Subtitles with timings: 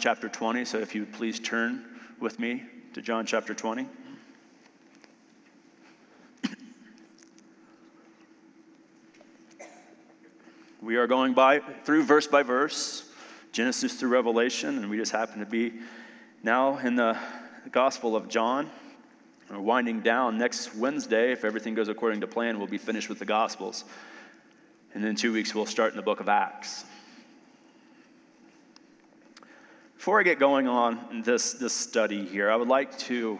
[0.00, 0.64] chapter 20.
[0.64, 1.84] So if you would please turn
[2.20, 2.62] with me
[2.94, 3.88] to John chapter 20.
[10.80, 13.10] We are going by through verse by verse,
[13.50, 15.72] Genesis through Revelation, and we just happen to be
[16.44, 17.18] now in the
[17.72, 18.70] Gospel of John.
[19.50, 20.38] We're winding down.
[20.38, 23.82] Next Wednesday, if everything goes according to plan, we'll be finished with the Gospels.
[24.94, 26.84] And then two weeks, we'll start in the book of Acts.
[30.08, 33.38] Before I get going on this, this study here, I would like to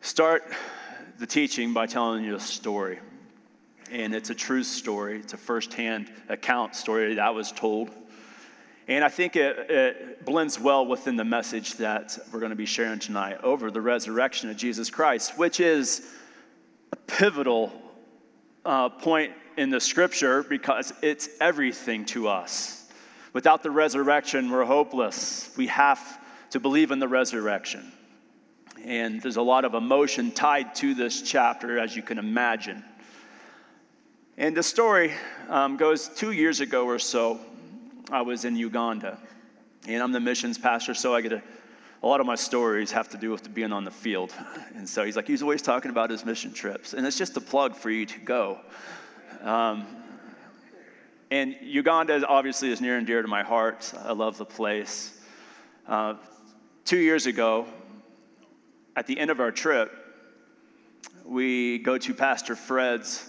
[0.00, 0.44] start
[1.18, 3.00] the teaching by telling you a story.
[3.90, 7.90] And it's a true story, it's a firsthand account story that was told.
[8.86, 12.64] And I think it, it blends well within the message that we're going to be
[12.64, 16.08] sharing tonight over the resurrection of Jesus Christ, which is
[16.92, 17.72] a pivotal
[18.64, 22.85] uh, point in the scripture because it's everything to us.
[23.36, 25.50] Without the resurrection, we're hopeless.
[25.58, 26.00] We have
[26.52, 27.92] to believe in the resurrection.
[28.82, 32.82] And there's a lot of emotion tied to this chapter, as you can imagine.
[34.38, 35.12] And the story
[35.50, 37.38] um, goes two years ago or so.
[38.10, 39.18] I was in Uganda,
[39.86, 41.42] and I'm the missions pastor, so I get a,
[42.02, 44.32] a lot of my stories have to do with being on the field.
[44.74, 47.42] And so he's like, he's always talking about his mission trips, and it's just a
[47.42, 48.60] plug for you to go.
[49.42, 49.86] Um,
[51.30, 53.92] and Uganda obviously is near and dear to my heart.
[54.04, 55.20] I love the place.
[55.86, 56.14] Uh,
[56.84, 57.66] two years ago,
[58.94, 59.92] at the end of our trip,
[61.24, 63.28] we go to Pastor Fred's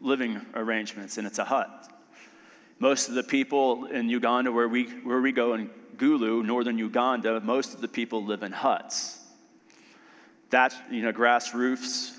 [0.00, 1.88] living arrangements, and it's a hut.
[2.78, 7.40] Most of the people in Uganda, where we, where we go in Gulu, northern Uganda,
[7.40, 9.18] most of the people live in huts.
[10.50, 12.12] That, you know, grass roofs,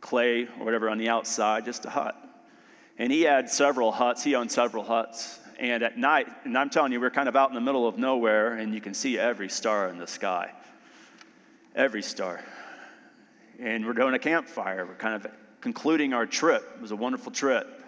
[0.00, 2.16] clay, or whatever on the outside, just a hut.
[3.00, 4.22] And he had several huts.
[4.22, 5.40] He owned several huts.
[5.58, 7.96] And at night, and I'm telling you, we're kind of out in the middle of
[7.96, 10.50] nowhere, and you can see every star in the sky.
[11.74, 12.44] Every star.
[13.58, 14.84] And we're doing a campfire.
[14.84, 16.72] We're kind of concluding our trip.
[16.76, 17.82] It was a wonderful trip.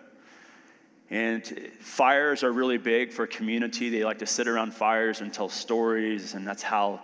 [1.11, 1.47] And
[1.79, 3.91] fires are really big for community.
[3.91, 7.03] They like to sit around fires and tell stories, and that's how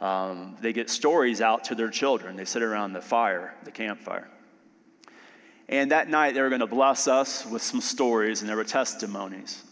[0.00, 2.36] um, they get stories out to their children.
[2.36, 4.30] They sit around the fire, the campfire.
[5.70, 8.64] And that night, they were going to bless us with some stories, and there were
[8.64, 9.62] testimonies.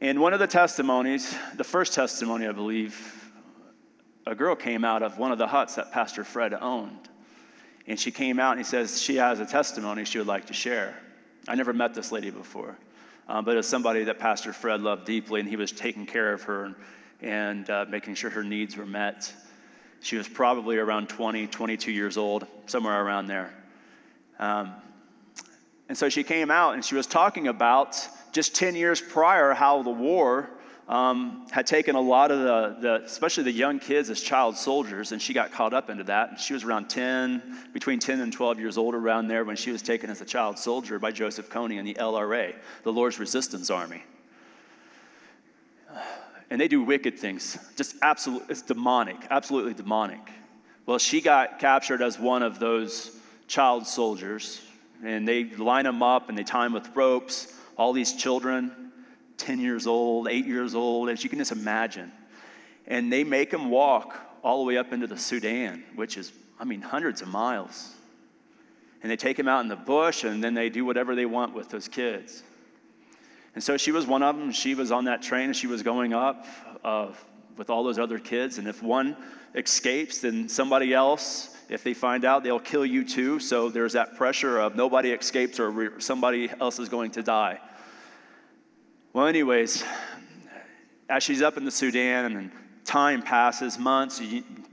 [0.00, 3.32] And one of the testimonies, the first testimony, I believe,
[4.26, 7.10] a girl came out of one of the huts that Pastor Fred owned.
[7.86, 10.54] And she came out and he says she has a testimony she would like to
[10.54, 10.98] share.
[11.46, 12.78] I never met this lady before,
[13.28, 16.44] um, but it's somebody that Pastor Fred loved deeply, and he was taking care of
[16.44, 16.74] her and,
[17.20, 19.30] and uh, making sure her needs were met.
[20.04, 23.54] She was probably around 20, 22 years old, somewhere around there.
[24.38, 24.74] Um,
[25.88, 29.82] and so she came out and she was talking about just 10 years prior how
[29.82, 30.50] the war
[30.88, 35.12] um, had taken a lot of the, the, especially the young kids as child soldiers,
[35.12, 36.38] and she got caught up into that.
[36.38, 39.80] She was around 10, between 10 and 12 years old around there when she was
[39.80, 44.02] taken as a child soldier by Joseph Kony and the LRA, the Lord's Resistance Army
[46.50, 47.58] and they do wicked things.
[47.76, 50.20] Just absolutely, it's demonic, absolutely demonic.
[50.86, 53.16] Well, she got captured as one of those
[53.46, 54.60] child soldiers,
[55.02, 57.52] and they line them up and they tie them with ropes.
[57.76, 58.92] All these children,
[59.38, 62.12] 10 years old, 8 years old, as you can just imagine.
[62.86, 66.64] And they make them walk all the way up into the Sudan, which is, I
[66.64, 67.94] mean, hundreds of miles.
[69.02, 71.54] And they take them out in the bush, and then they do whatever they want
[71.54, 72.42] with those kids.
[73.54, 74.50] And so she was one of them.
[74.52, 76.46] She was on that train and she was going up
[76.84, 77.12] uh,
[77.56, 78.58] with all those other kids.
[78.58, 79.16] And if one
[79.54, 83.38] escapes, then somebody else, if they find out, they'll kill you too.
[83.38, 87.60] So there's that pressure of nobody escapes or somebody else is going to die.
[89.12, 89.84] Well, anyways,
[91.08, 92.50] as she's up in the Sudan and
[92.84, 94.20] time passes, months,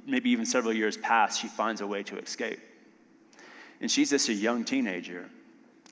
[0.07, 2.59] maybe even several years pass, she finds a way to escape.
[3.79, 5.29] And she's just a young teenager.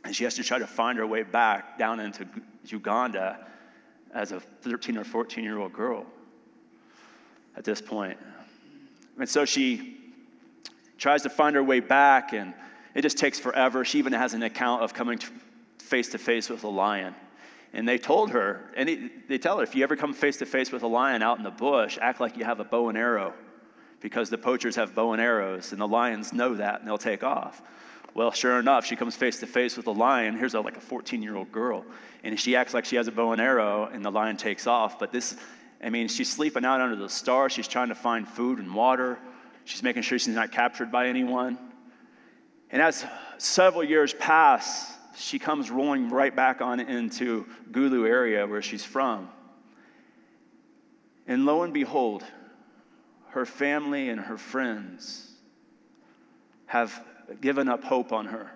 [0.03, 2.27] And she has to try to find her way back down into
[2.65, 3.45] Uganda
[4.13, 6.05] as a 13 or 14 year old girl
[7.55, 8.17] at this point.
[9.19, 9.97] And so she
[10.97, 12.53] tries to find her way back, and
[12.95, 13.83] it just takes forever.
[13.85, 15.19] She even has an account of coming
[15.77, 17.15] face to face with a lion.
[17.73, 20.71] And they told her, and they tell her, if you ever come face to face
[20.71, 23.33] with a lion out in the bush, act like you have a bow and arrow,
[23.99, 27.23] because the poachers have bow and arrows, and the lions know that, and they'll take
[27.23, 27.61] off.
[28.19, 30.35] Well, sure enough, she comes face to face with a lion.
[30.35, 31.85] Here's a, like a 14 year old girl.
[32.21, 34.99] And she acts like she has a bow and arrow, and the lion takes off.
[34.99, 35.37] But this,
[35.81, 37.53] I mean, she's sleeping out under the stars.
[37.53, 39.19] She's trying to find food and water.
[39.63, 41.57] She's making sure she's not captured by anyone.
[42.71, 43.05] And as
[43.37, 49.29] several years pass, she comes rolling right back on into Gulu area where she's from.
[51.25, 52.25] And lo and behold,
[53.29, 55.31] her family and her friends
[56.65, 57.01] have
[57.41, 58.51] given up hope on her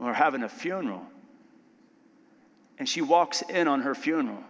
[0.00, 1.04] or having a funeral.
[2.78, 4.42] And she walks in on her funeral.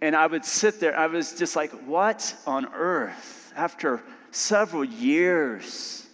[0.00, 3.52] And I would sit there, I was just like, what on earth?
[3.54, 6.06] After several years,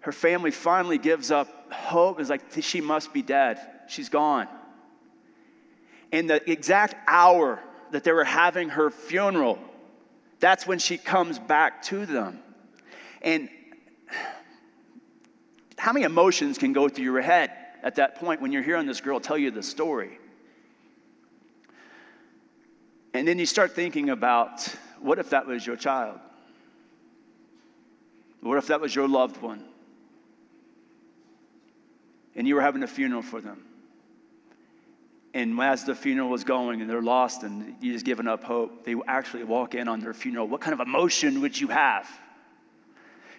[0.00, 2.18] her family finally gives up hope.
[2.18, 3.60] It's like, she must be dead.
[3.88, 4.48] She's gone.
[6.12, 7.60] And the exact hour
[7.92, 9.58] that they were having her funeral,
[10.40, 12.40] that's when she comes back to them.
[13.22, 13.50] And
[15.78, 17.52] how many emotions can go through your head
[17.82, 20.18] at that point when you're hearing this girl tell you the story?
[23.12, 24.66] And then you start thinking about
[25.00, 26.18] what if that was your child?
[28.40, 29.64] What if that was your loved one?
[32.34, 33.64] And you were having a funeral for them.
[35.32, 38.84] And as the funeral was going and they're lost and you just giving up hope,
[38.84, 40.48] they actually walk in on their funeral.
[40.48, 42.08] What kind of emotion would you have?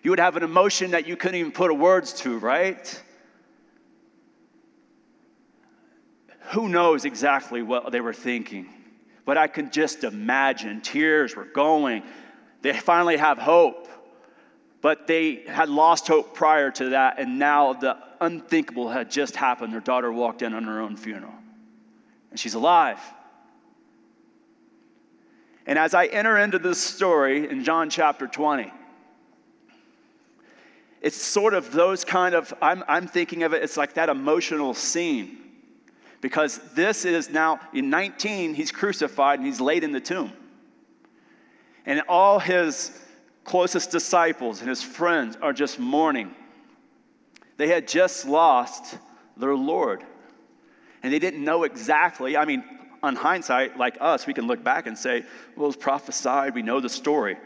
[0.02, 3.04] You would have an emotion that you couldn't even put words to, right?
[6.52, 8.68] Who knows exactly what they were thinking?
[9.26, 12.04] But I can just imagine tears were going.
[12.62, 13.88] They finally have hope.
[14.82, 19.72] But they had lost hope prior to that, and now the unthinkable had just happened.
[19.72, 21.34] Their daughter walked in on her own funeral,
[22.32, 23.00] and she's alive.
[25.68, 28.74] And as I enter into this story in John chapter 20,
[31.02, 34.74] it's sort of those kind of, I'm, I'm thinking of it, it's like that emotional
[34.74, 35.38] scene
[36.22, 40.32] because this is now in 19, he's crucified and he's laid in the tomb.
[41.86, 43.00] And all his
[43.44, 46.36] closest disciples and his friends are just mourning.
[47.58, 48.98] They had just lost
[49.36, 50.04] their Lord.
[51.04, 52.64] And they didn't know exactly, I mean,
[53.04, 55.24] on hindsight, like us, we can look back and say,
[55.56, 57.38] well, it was prophesied, we know the story.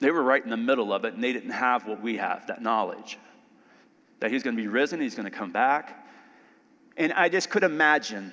[0.00, 2.46] They were right in the middle of it, and they didn't have what we have
[2.48, 3.18] that knowledge
[4.22, 6.06] that he's going to be risen, he's going to come back.
[6.96, 8.32] And I just could imagine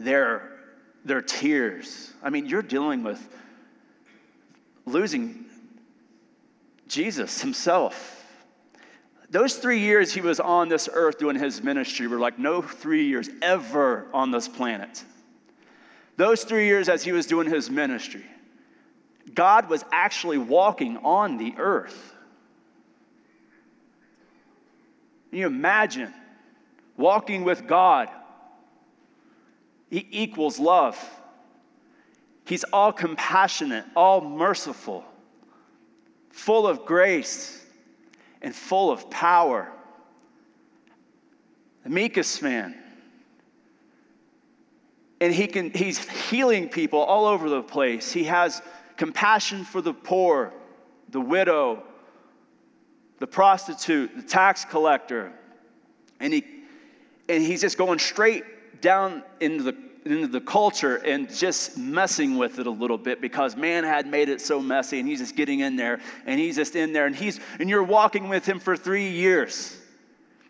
[0.00, 0.58] their,
[1.04, 2.12] their tears.
[2.24, 3.28] I mean, you're dealing with
[4.86, 5.44] losing
[6.88, 8.19] Jesus himself.
[9.30, 13.06] Those three years he was on this earth doing his ministry were like no three
[13.06, 15.04] years ever on this planet.
[16.16, 18.24] Those three years as he was doing his ministry,
[19.32, 22.14] God was actually walking on the earth.
[25.30, 26.12] Can you imagine
[27.00, 28.08] walking with God.
[29.88, 30.96] He equals love.
[32.44, 35.04] He's all compassionate, all merciful,
[36.30, 37.59] full of grace,
[38.42, 39.70] and full of power.
[41.84, 42.76] The meekest man.
[45.20, 45.98] And he can, he's
[46.28, 48.12] healing people all over the place.
[48.12, 48.62] He has
[48.96, 50.52] compassion for the poor,
[51.10, 51.82] the widow,
[53.18, 55.32] the prostitute, the tax collector.
[56.20, 56.44] And he
[57.30, 62.58] and he's just going straight down into the into the culture and just messing with
[62.58, 65.60] it a little bit because man had made it so messy and he's just getting
[65.60, 68.76] in there and he's just in there and he's and you're walking with him for
[68.76, 69.76] three years.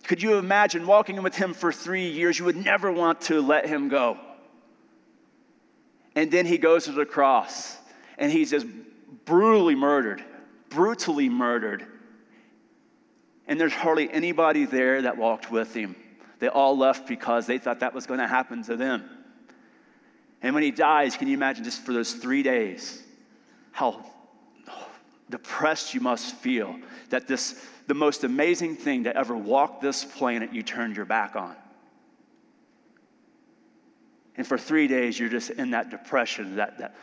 [0.04, 2.38] Could you imagine walking with him for three years?
[2.38, 4.18] You would never want to let him go.
[6.14, 7.76] And then he goes to the cross
[8.18, 8.66] and he's just
[9.24, 10.24] brutally murdered
[10.70, 11.84] brutally murdered.
[13.46, 15.96] And there's hardly anybody there that walked with him.
[16.38, 19.04] They all left because they thought that was going to happen to them.
[20.42, 23.02] And when he dies, can you imagine just for those three days
[23.72, 24.04] how
[25.28, 26.76] depressed you must feel
[27.10, 31.36] that this, the most amazing thing to ever walk this planet, you turned your back
[31.36, 31.54] on?
[34.36, 36.94] And for three days, you're just in that depression, that, that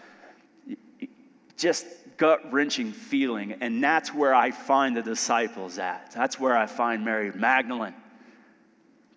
[1.58, 1.86] just
[2.18, 3.54] gut wrenching feeling.
[3.62, 6.12] And that's where I find the disciples at.
[6.12, 7.94] That's where I find Mary Magdalene.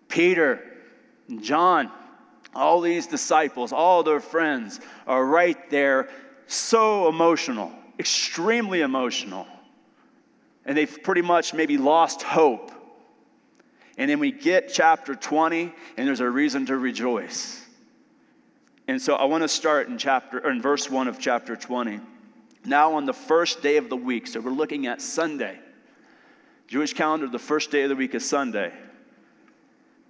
[0.07, 0.61] Peter,
[1.39, 1.91] John,
[2.53, 6.09] all these disciples, all their friends are right there,
[6.47, 9.47] so emotional, extremely emotional.
[10.65, 12.71] And they've pretty much maybe lost hope.
[13.97, 17.65] And then we get chapter 20, and there's a reason to rejoice.
[18.87, 21.99] And so I want to start in chapter or in verse 1 of chapter 20.
[22.65, 25.59] Now on the first day of the week, so we're looking at Sunday.
[26.67, 28.73] Jewish calendar, the first day of the week is Sunday.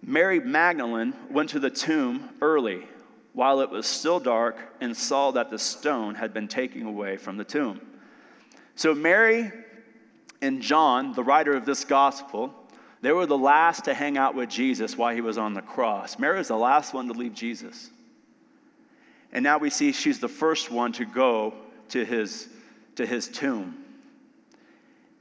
[0.04, 2.88] Mary Magdalene went to the tomb early
[3.34, 7.38] while it was still dark and saw that the stone had been taken away from
[7.38, 7.80] the tomb.
[8.76, 9.52] So, Mary
[10.42, 12.54] and John, the writer of this gospel,
[13.02, 16.20] they were the last to hang out with Jesus while he was on the cross.
[16.20, 17.90] Mary was the last one to leave Jesus.
[19.32, 21.54] And now we see she's the first one to go
[21.90, 22.50] to his,
[22.96, 23.81] to his tomb.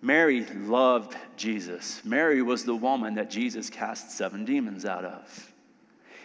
[0.03, 2.03] Mary loved Jesus.
[2.05, 5.53] Mary was the woman that Jesus cast seven demons out of.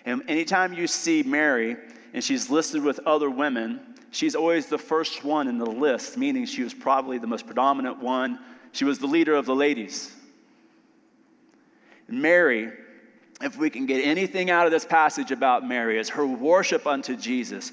[0.06, 1.76] And anytime you see Mary
[2.14, 6.46] and she's listed with other women, she's always the first one in the list, meaning
[6.46, 8.40] she was probably the most predominant one.
[8.72, 10.14] She was the leader of the ladies.
[12.08, 12.72] Mary,
[13.42, 17.18] if we can get anything out of this passage about Mary, is her worship unto
[17.18, 17.72] Jesus.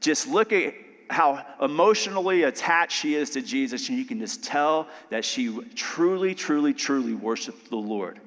[0.00, 0.74] Just look at
[1.10, 6.34] how emotionally attached she is to Jesus, and you can just tell that she truly,
[6.34, 8.20] truly, truly worshiped the Lord.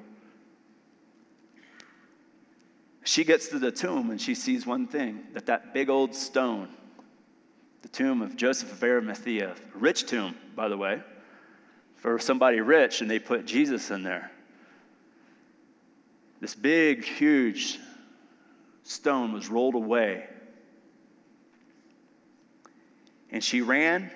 [3.04, 6.68] She gets to the tomb and she sees one thing that that big old stone,
[7.82, 11.02] the tomb of Joseph of Arimathea, rich tomb, by the way,
[11.96, 14.30] for somebody rich, and they put Jesus in there.
[16.40, 17.78] This big, huge
[18.84, 20.26] stone was rolled away
[23.32, 24.10] and she ran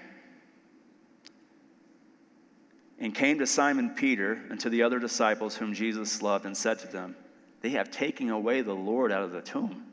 [2.98, 6.78] and came to Simon Peter and to the other disciples whom Jesus loved and said
[6.80, 7.16] to them,
[7.62, 9.84] They have taken away the Lord out of the tomb,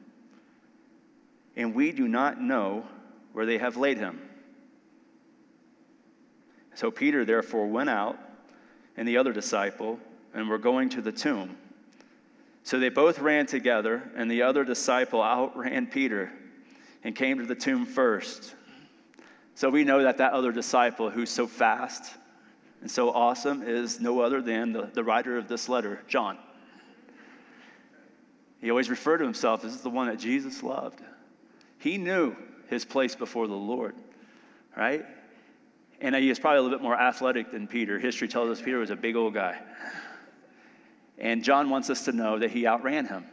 [1.56, 2.86] and we do not know
[3.32, 4.22] where they have laid him.
[6.76, 8.18] So Peter therefore went out
[8.98, 10.00] and the other disciple
[10.34, 11.58] and were going to the tomb.
[12.64, 16.32] So they both ran together, and the other disciple outran Peter
[17.04, 18.56] and came to the tomb first.
[19.56, 22.16] So we know that that other disciple who's so fast
[22.82, 26.38] and so awesome is no other than the, the writer of this letter, John.
[28.60, 31.02] He always referred to himself as the one that Jesus loved.
[31.80, 32.36] He knew
[32.70, 33.96] his place before the Lord,
[34.76, 35.06] right?
[36.02, 38.00] And he was probably a little bit more athletic than Peter.
[38.00, 39.60] History tells us Peter was a big old guy.
[41.18, 43.26] And John wants us to know that he outran him.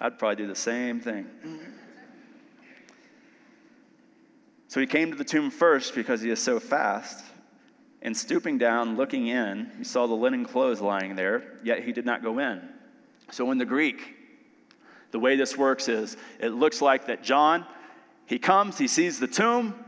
[0.00, 1.26] I'd probably do the same thing.
[4.76, 7.24] So he came to the tomb first because he is so fast.
[8.02, 12.04] And stooping down, looking in, he saw the linen clothes lying there, yet he did
[12.04, 12.60] not go in.
[13.30, 14.14] So in the Greek,
[15.12, 17.64] the way this works is it looks like that John,
[18.26, 19.82] he comes, he sees the tomb,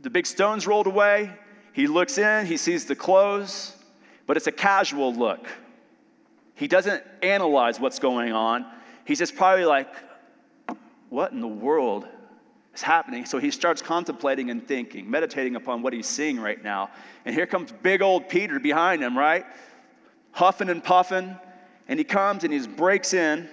[0.00, 1.32] the big stone's rolled away,
[1.72, 3.76] he looks in, he sees the clothes,
[4.28, 5.44] but it's a casual look.
[6.54, 8.64] He doesn't analyze what's going on.
[9.04, 9.92] He's just probably like,
[11.08, 12.06] what in the world
[12.74, 13.24] is happening.
[13.24, 16.90] So he starts contemplating and thinking, meditating upon what he's seeing right now.
[17.24, 19.44] And here comes big old Peter behind him, right?
[20.32, 21.36] Huffing and puffing.
[21.88, 23.48] And he comes and he breaks in.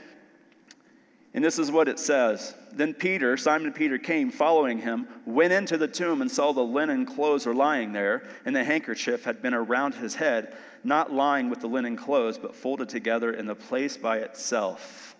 [1.34, 2.56] And this is what it says.
[2.74, 7.06] Then Peter, Simon Peter, came following him, went into the tomb and saw the linen
[7.06, 11.60] clothes were lying there, and the handkerchief had been around his head, not lying with
[11.62, 15.11] the linen clothes, but folded together in the place by itself.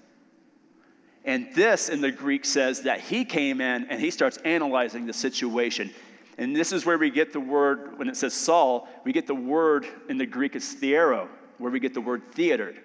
[1.24, 5.14] And this in the Greek says that he came in and he starts analyzing the
[5.14, 5.92] situation.
[6.38, 9.36] And this is where we get the word, when it says Saul, we get the
[9.36, 11.28] word in the Greek is theero,
[11.60, 12.76] where we get the word theatered.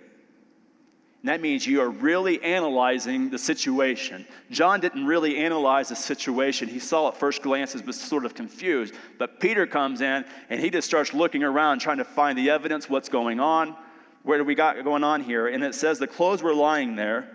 [1.22, 4.26] And that means you are really analyzing the situation.
[4.50, 6.68] John didn't really analyze the situation.
[6.68, 8.94] He saw at first glances, but sort of confused.
[9.18, 12.90] But Peter comes in and he just starts looking around, trying to find the evidence,
[12.90, 13.74] what's going on,
[14.22, 15.48] where do we got going on here.
[15.48, 17.30] And it says the clothes were lying there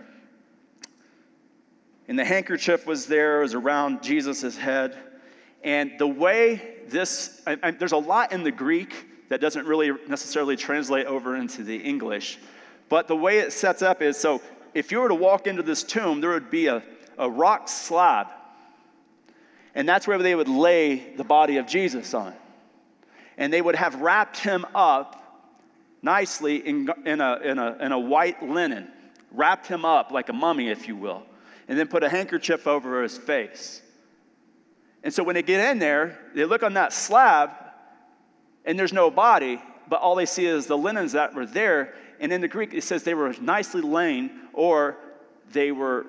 [2.07, 4.97] and the handkerchief was there, it was around Jesus' head.
[5.63, 9.91] And the way this, I, I, there's a lot in the Greek that doesn't really
[10.07, 12.39] necessarily translate over into the English.
[12.89, 14.41] But the way it sets up is so
[14.73, 16.83] if you were to walk into this tomb, there would be a,
[17.17, 18.27] a rock slab.
[19.75, 22.33] And that's where they would lay the body of Jesus on.
[23.37, 25.17] And they would have wrapped him up
[26.01, 28.91] nicely in, in, a, in, a, in a white linen,
[29.31, 31.23] wrapped him up like a mummy, if you will
[31.71, 33.81] and then put a handkerchief over his face.
[35.05, 37.51] And so when they get in there, they look on that slab,
[38.65, 41.93] and there's no body, but all they see is the linens that were there.
[42.19, 44.97] And in the Greek, it says they were nicely laid, or
[45.53, 46.07] they were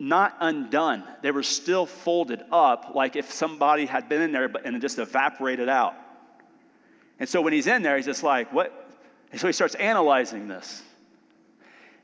[0.00, 1.04] not undone.
[1.22, 4.98] They were still folded up, like if somebody had been in there and it just
[4.98, 5.94] evaporated out.
[7.20, 8.90] And so when he's in there, he's just like, what?
[9.30, 10.82] And so he starts analyzing this.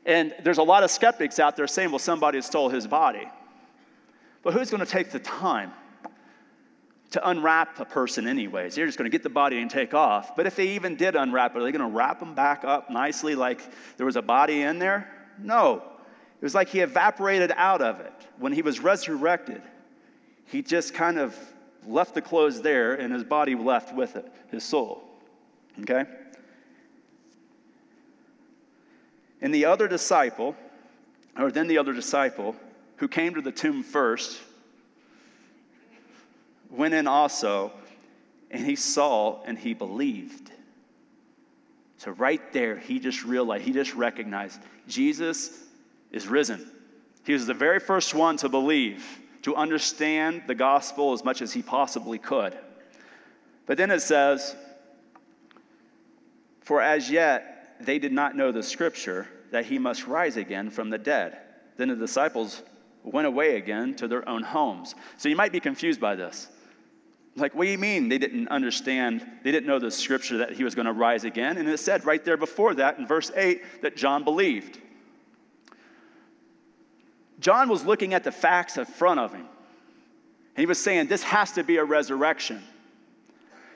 [0.06, 3.28] And there's a lot of skeptics out there saying, well, somebody stole his body.
[4.42, 5.72] But who's going to take the time
[7.10, 8.74] to unwrap a person, anyways?
[8.74, 10.34] They're just going to get the body and take off.
[10.34, 12.88] But if they even did unwrap it, are they going to wrap them back up
[12.90, 13.60] nicely like
[13.96, 15.12] there was a body in there?
[15.38, 15.82] No.
[16.40, 18.12] It was like he evaporated out of it.
[18.38, 19.60] When he was resurrected,
[20.46, 21.36] he just kind of
[21.86, 25.04] left the clothes there and his body left with it, his soul.
[25.82, 26.04] Okay?
[29.40, 30.54] And the other disciple,
[31.38, 32.54] or then the other disciple,
[32.96, 34.38] who came to the tomb first,
[36.70, 37.72] went in also,
[38.50, 40.50] and he saw and he believed.
[41.96, 45.64] So, right there, he just realized, he just recognized Jesus
[46.10, 46.70] is risen.
[47.24, 49.04] He was the very first one to believe,
[49.42, 52.56] to understand the gospel as much as he possibly could.
[53.66, 54.56] But then it says,
[56.62, 60.90] For as yet they did not know the scripture that he must rise again from
[60.90, 61.38] the dead.
[61.76, 62.62] Then the disciples
[63.02, 64.94] went away again to their own homes.
[65.16, 66.48] So you might be confused by this.
[67.36, 69.24] Like, what do you mean they didn't understand?
[69.44, 71.58] They didn't know the scripture that he was going to rise again.
[71.58, 74.78] And it said right there before that in verse 8 that John believed.
[77.38, 79.46] John was looking at the facts in front of him.
[80.56, 82.62] And he was saying, This has to be a resurrection.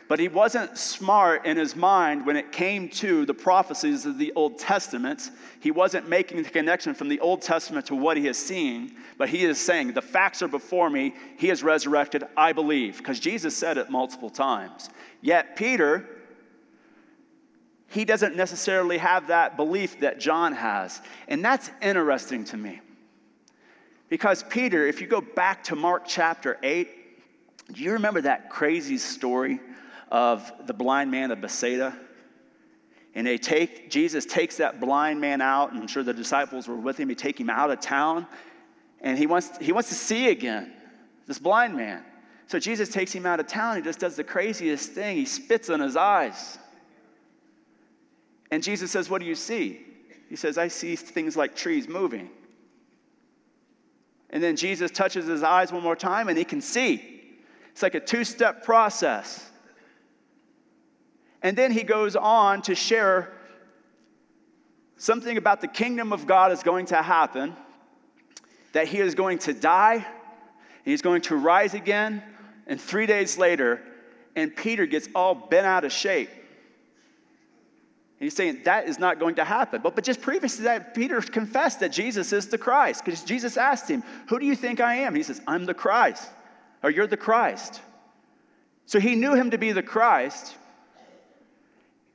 [0.07, 4.33] But he wasn't smart in his mind when it came to the prophecies of the
[4.37, 5.31] Old Testament.
[5.61, 9.31] He wasn't making the connection from the Old Testament to what he is seeing, but
[9.31, 11.15] he is saying, The facts are before me.
[11.39, 12.25] He is resurrected.
[12.37, 12.99] I believe.
[12.99, 14.91] Because Jesus said it multiple times.
[15.23, 16.07] Yet, Peter,
[17.89, 21.01] he doesn't necessarily have that belief that John has.
[21.29, 22.83] And that's interesting to me.
[24.11, 26.89] Because Peter, if you go back to Mark chapter 8,
[27.73, 29.61] do you remember that crazy story
[30.15, 31.93] of the blind man of Bethsaida.
[33.17, 36.77] And they take, Jesus takes that blind man out, and I'm sure the disciples were
[36.77, 37.09] with him.
[37.09, 38.29] He take him out of town,
[39.01, 40.73] and he wants, he wants to see again,
[41.27, 42.05] this blind man.
[42.47, 43.75] So Jesus takes him out of town.
[43.75, 45.17] He just does the craziest thing.
[45.17, 46.59] He spits on his eyes.
[48.53, 49.85] And Jesus says, What do you see?
[50.29, 52.31] He says, I see things like trees moving.
[54.31, 57.03] And then Jesus touches his eyes one more time, and he can see.
[57.73, 59.51] It's like a two step process.
[61.45, 63.31] And then he goes on to share
[64.97, 67.55] something about the kingdom of God is going to happen,
[68.73, 70.07] that he is going to die,
[70.87, 72.23] he's going to rise again,
[72.67, 73.83] and three days later,
[74.35, 76.31] and Peter gets all bent out of shape.
[76.31, 76.41] And
[78.27, 79.83] he's saying that is not going to happen.
[79.83, 83.59] But, but just previous to that, Peter confessed that Jesus is the Christ because Jesus
[83.59, 85.09] asked him, Who do you think I am?
[85.09, 86.31] And He says, I'm the Christ,
[86.83, 87.83] or you're the Christ.
[88.87, 90.57] So he knew him to be the Christ.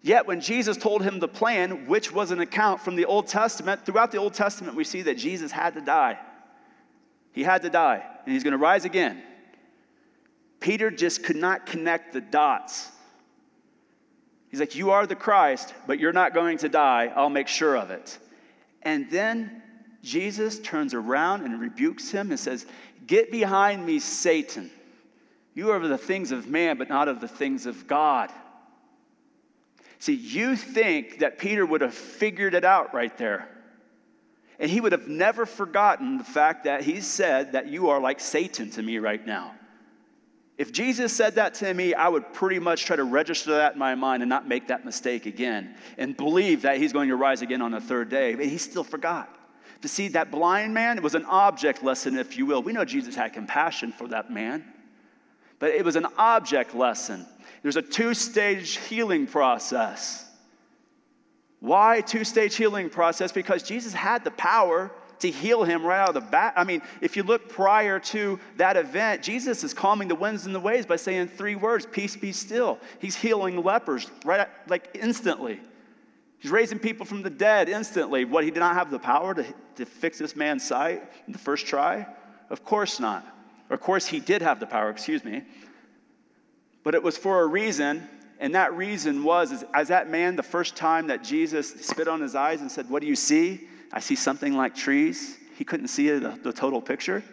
[0.02, 3.86] Yet, when Jesus told him the plan, which was an account from the Old Testament,
[3.86, 6.18] throughout the Old Testament, we see that Jesus had to die.
[7.34, 9.22] He had to die, and he's going to rise again.
[10.60, 12.90] Peter just could not connect the dots.
[14.50, 17.12] He's like, You are the Christ, but you're not going to die.
[17.16, 18.18] I'll make sure of it.
[18.82, 19.62] And then
[20.02, 22.66] Jesus turns around and rebukes him and says,
[23.06, 24.72] Get behind me, Satan.
[25.54, 28.32] You are of the things of man, but not of the things of God.
[30.00, 33.50] See, you think that Peter would have figured it out right there.
[34.58, 38.20] And he would have never forgotten the fact that he said that you are like
[38.20, 39.56] Satan to me right now.
[40.58, 43.80] If Jesus said that to me, I would pretty much try to register that in
[43.80, 47.42] my mind and not make that mistake again and believe that he's going to rise
[47.42, 48.36] again on the third day.
[48.36, 49.34] But he still forgot.
[49.82, 52.62] To see that blind man, it was an object lesson, if you will.
[52.62, 54.66] We know Jesus had compassion for that man,
[55.60, 57.26] but it was an object lesson.
[57.62, 60.26] There's a two stage healing process.
[61.60, 63.32] Why two stage healing process?
[63.32, 66.54] Because Jesus had the power to heal him right out of the bat.
[66.56, 70.56] I mean, if you look prior to that event, Jesus is calming the winds and
[70.56, 72.80] the waves by saying three words peace be still.
[73.00, 75.60] He's healing lepers right like instantly.
[76.40, 78.24] He's raising people from the dead instantly.
[78.24, 79.46] What, he did not have the power to,
[79.76, 82.08] to fix this man's sight in the first try?
[82.50, 83.28] Of course not.
[83.70, 85.44] Of course, he did have the power, excuse me.
[86.90, 90.76] But it was for a reason, and that reason was as, that man, the first
[90.76, 93.68] time that Jesus spit on his eyes and said, What do you see?
[93.94, 95.38] I see something like trees.
[95.56, 97.24] He couldn't see the, the total picture.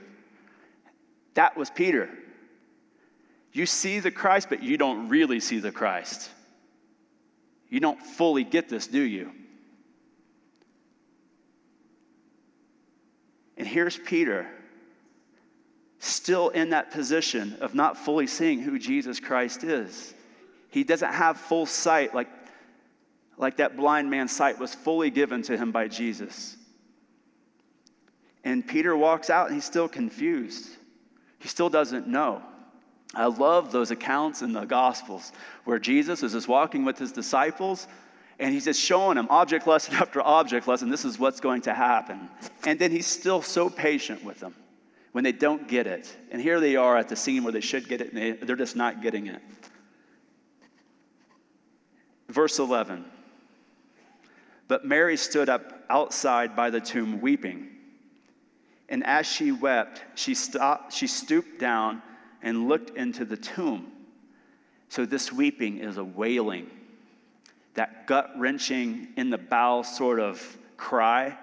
[1.33, 2.11] That was Peter.
[3.55, 6.29] You see the Christ, but you don't really see the Christ.
[7.71, 9.33] You don't fully get this, do you?
[13.57, 14.47] And here's Peter
[16.07, 20.15] still in that position of not fully seeing who Jesus Christ is.
[20.71, 22.29] He doesn't have full sight like,
[23.37, 26.57] like that blind man's sight was fully given to him by Jesus.
[28.45, 30.69] And Peter walks out and he's still confused.
[31.39, 32.43] He still doesn't know.
[33.15, 35.33] I love those accounts in the Gospels
[35.65, 37.89] where Jesus is just walking with his disciples
[38.39, 40.91] and he's just showing them object lesson after object lesson.
[40.91, 42.29] This is what's going to happen.
[42.65, 44.55] And then he's still so patient with them
[45.17, 46.15] when they don't get it.
[46.31, 48.55] And here they are at the scene where they should get it, and they, they're
[48.55, 49.41] just not getting it.
[52.29, 53.03] Verse 11
[54.69, 57.67] But Mary stood up outside by the tomb weeping.
[58.91, 62.03] And as she wept, she, stopped, she stooped down
[62.43, 63.91] and looked into the tomb.
[64.91, 66.71] So this weeping is a wailing,
[67.73, 71.39] that gut wrenching, in the bowel sort of cry.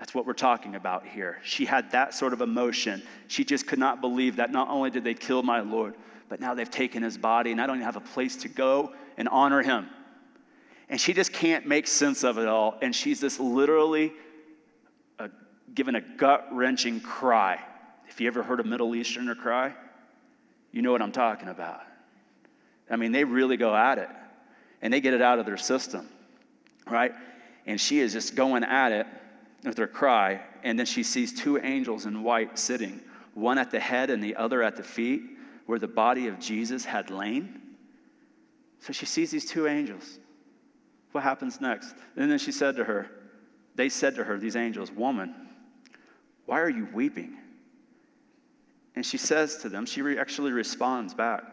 [0.00, 1.36] That's what we're talking about here.
[1.42, 3.02] She had that sort of emotion.
[3.28, 5.94] She just could not believe that not only did they kill my Lord,
[6.30, 8.94] but now they've taken his body and I don't even have a place to go
[9.18, 9.90] and honor him.
[10.88, 12.78] And she just can't make sense of it all.
[12.80, 14.14] And she's just literally
[15.18, 15.28] uh,
[15.74, 17.60] given a gut wrenching cry.
[18.08, 19.74] If you ever heard a Middle Easterner cry,
[20.72, 21.82] you know what I'm talking about.
[22.90, 24.08] I mean, they really go at it
[24.80, 26.08] and they get it out of their system,
[26.86, 27.12] right?
[27.66, 29.06] And she is just going at it
[29.64, 30.42] with her cry.
[30.62, 33.00] And then she sees two angels in white sitting,
[33.34, 35.22] one at the head and the other at the feet,
[35.66, 37.60] where the body of Jesus had lain.
[38.80, 40.18] So she sees these two angels.
[41.12, 41.94] What happens next?
[42.16, 43.10] And then she said to her,
[43.74, 45.34] They said to her, these angels, Woman,
[46.46, 47.36] why are you weeping?
[48.96, 51.44] And she says to them, she re- actually responds back,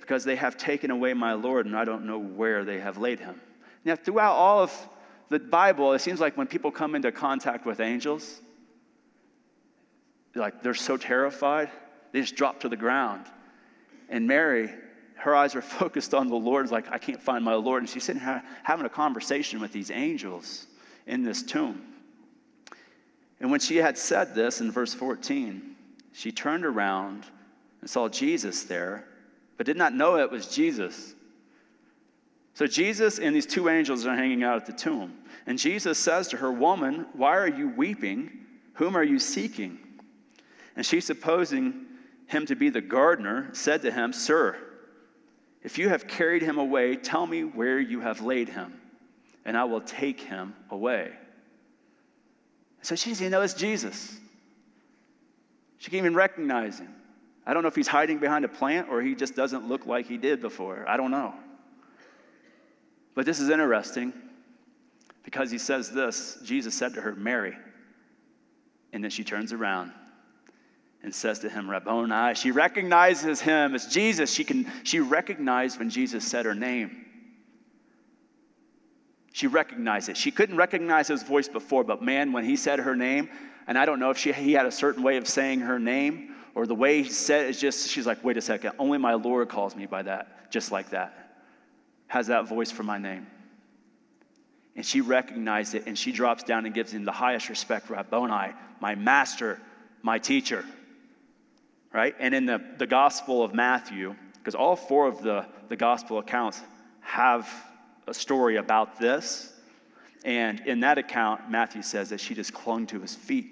[0.00, 3.20] Because they have taken away my Lord, and I don't know where they have laid
[3.20, 3.40] him.
[3.84, 4.88] Now, throughout all of
[5.28, 8.40] the Bible, it seems like when people come into contact with angels,
[10.34, 11.70] like they're so terrified,
[12.12, 13.26] they just drop to the ground.
[14.08, 14.70] And Mary,
[15.16, 17.82] her eyes are focused on the Lord, like, I can't find my Lord.
[17.82, 20.66] And she's sitting here having a conversation with these angels
[21.06, 21.82] in this tomb.
[23.40, 25.74] And when she had said this in verse 14,
[26.12, 27.24] she turned around
[27.80, 29.06] and saw Jesus there,
[29.56, 31.14] but did not know it was Jesus.
[32.54, 35.18] So Jesus and these two angels are hanging out at the tomb.
[35.46, 38.30] And Jesus says to her, Woman, why are you weeping?
[38.74, 39.78] Whom are you seeking?
[40.76, 41.86] And she, supposing
[42.26, 44.56] him to be the gardener, said to him, Sir,
[45.62, 48.80] if you have carried him away, tell me where you have laid him,
[49.44, 51.12] and I will take him away.
[52.82, 54.18] So she doesn't even know it's Jesus.
[55.78, 56.94] She can't even recognize him.
[57.46, 60.06] I don't know if he's hiding behind a plant or he just doesn't look like
[60.06, 60.84] he did before.
[60.88, 61.34] I don't know.
[63.14, 64.12] But this is interesting
[65.22, 67.56] because he says this Jesus said to her, Mary.
[68.92, 69.92] And then she turns around
[71.02, 72.34] and says to him, Rabboni.
[72.34, 74.32] She recognizes him as Jesus.
[74.32, 77.04] She, can, she recognized when Jesus said her name.
[79.32, 80.16] She recognized it.
[80.16, 83.28] She couldn't recognize his voice before, but man, when he said her name,
[83.66, 86.34] and I don't know if she, he had a certain way of saying her name
[86.54, 89.14] or the way he said it, it's just, she's like, wait a second, only my
[89.14, 91.23] Lord calls me by that, just like that.
[92.14, 93.26] Has that voice for my name.
[94.76, 98.52] And she recognized it and she drops down and gives him the highest respect, Rabboni,
[98.78, 99.60] my master,
[100.00, 100.64] my teacher.
[101.92, 102.14] Right?
[102.20, 106.60] And in the, the Gospel of Matthew, because all four of the, the Gospel accounts
[107.00, 107.52] have
[108.06, 109.52] a story about this.
[110.24, 113.48] And in that account, Matthew says that she just clung to his feet.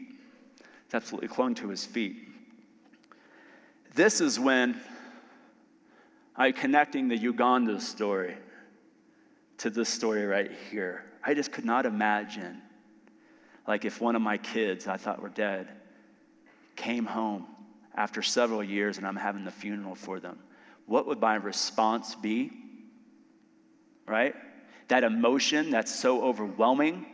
[0.84, 2.28] It's absolutely clung to his feet.
[3.96, 4.80] This is when
[6.36, 8.36] I'm connecting the Uganda story
[9.58, 11.04] to this story right here.
[11.24, 12.60] I just could not imagine,
[13.66, 15.68] like, if one of my kids I thought were dead
[16.76, 17.46] came home
[17.94, 20.38] after several years and I'm having the funeral for them.
[20.86, 22.50] What would my response be?
[24.06, 24.34] Right?
[24.88, 27.06] That emotion that's so overwhelming.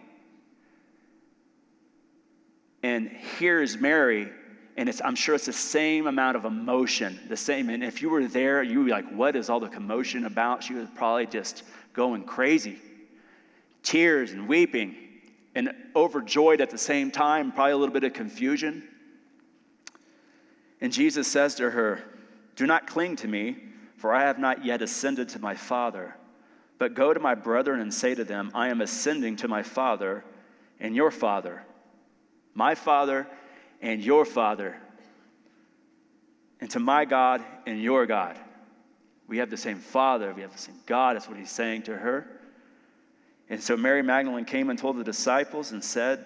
[2.82, 4.30] And here's Mary,
[4.76, 7.68] and it's, I'm sure it's the same amount of emotion, the same.
[7.68, 10.62] And if you were there, you would be like, what is all the commotion about?
[10.62, 12.78] She was probably just going crazy
[13.82, 14.94] tears and weeping
[15.54, 18.86] and overjoyed at the same time, probably a little bit of confusion.
[20.80, 22.02] And Jesus says to her,
[22.54, 23.56] Do not cling to me,
[23.96, 26.14] for I have not yet ascended to my Father.
[26.78, 30.24] But go to my brethren and say to them, I am ascending to my Father
[30.78, 31.64] and your Father,
[32.54, 33.26] my Father
[33.80, 34.76] and your Father,
[36.60, 38.38] and to my God and your God.
[39.28, 41.14] We have the same Father, we have the same God.
[41.14, 42.26] That's what he's saying to her.
[43.50, 46.24] And so Mary Magdalene came and told the disciples and said,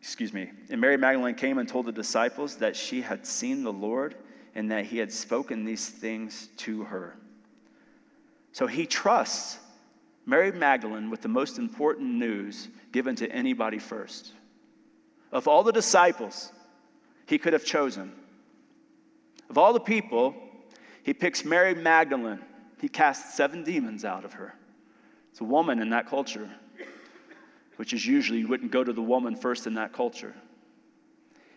[0.00, 0.50] Excuse me.
[0.68, 4.14] And Mary Magdalene came and told the disciples that she had seen the Lord
[4.54, 7.16] and that he had spoken these things to her.
[8.52, 9.58] So he trusts
[10.26, 14.32] Mary Magdalene with the most important news given to anybody first.
[15.32, 16.52] Of all the disciples
[17.26, 18.12] he could have chosen,
[19.50, 20.34] of all the people,
[21.02, 22.40] he picks Mary Magdalene
[22.84, 24.54] he casts seven demons out of her.
[25.30, 26.50] It's a woman in that culture,
[27.76, 30.34] which is usually you wouldn't go to the woman first in that culture.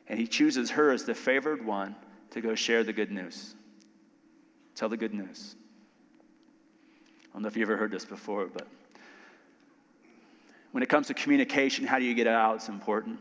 [0.07, 1.97] And he chooses her as the favored one
[2.31, 3.55] to go share the good news.
[4.73, 5.57] Tell the good news.
[7.25, 8.69] I don't know if you ever heard this before, but
[10.71, 12.55] when it comes to communication, how do you get it out?
[12.55, 13.19] It's important.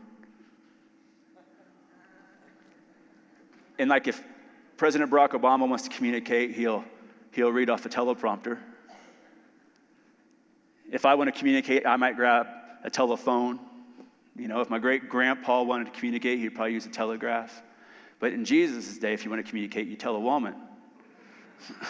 [3.77, 4.23] And like if
[4.77, 6.85] President Barack Obama wants to communicate, he'll,
[7.31, 8.59] he'll read off a teleprompter.
[10.91, 12.47] If I want to communicate, I might grab
[12.83, 13.59] a telephone.
[14.35, 17.63] You know, if my great grandpa wanted to communicate, he'd probably use a telegraph.
[18.19, 20.53] But in Jesus' day, if you want to communicate, you tell a woman.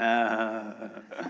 [0.00, 0.88] uh,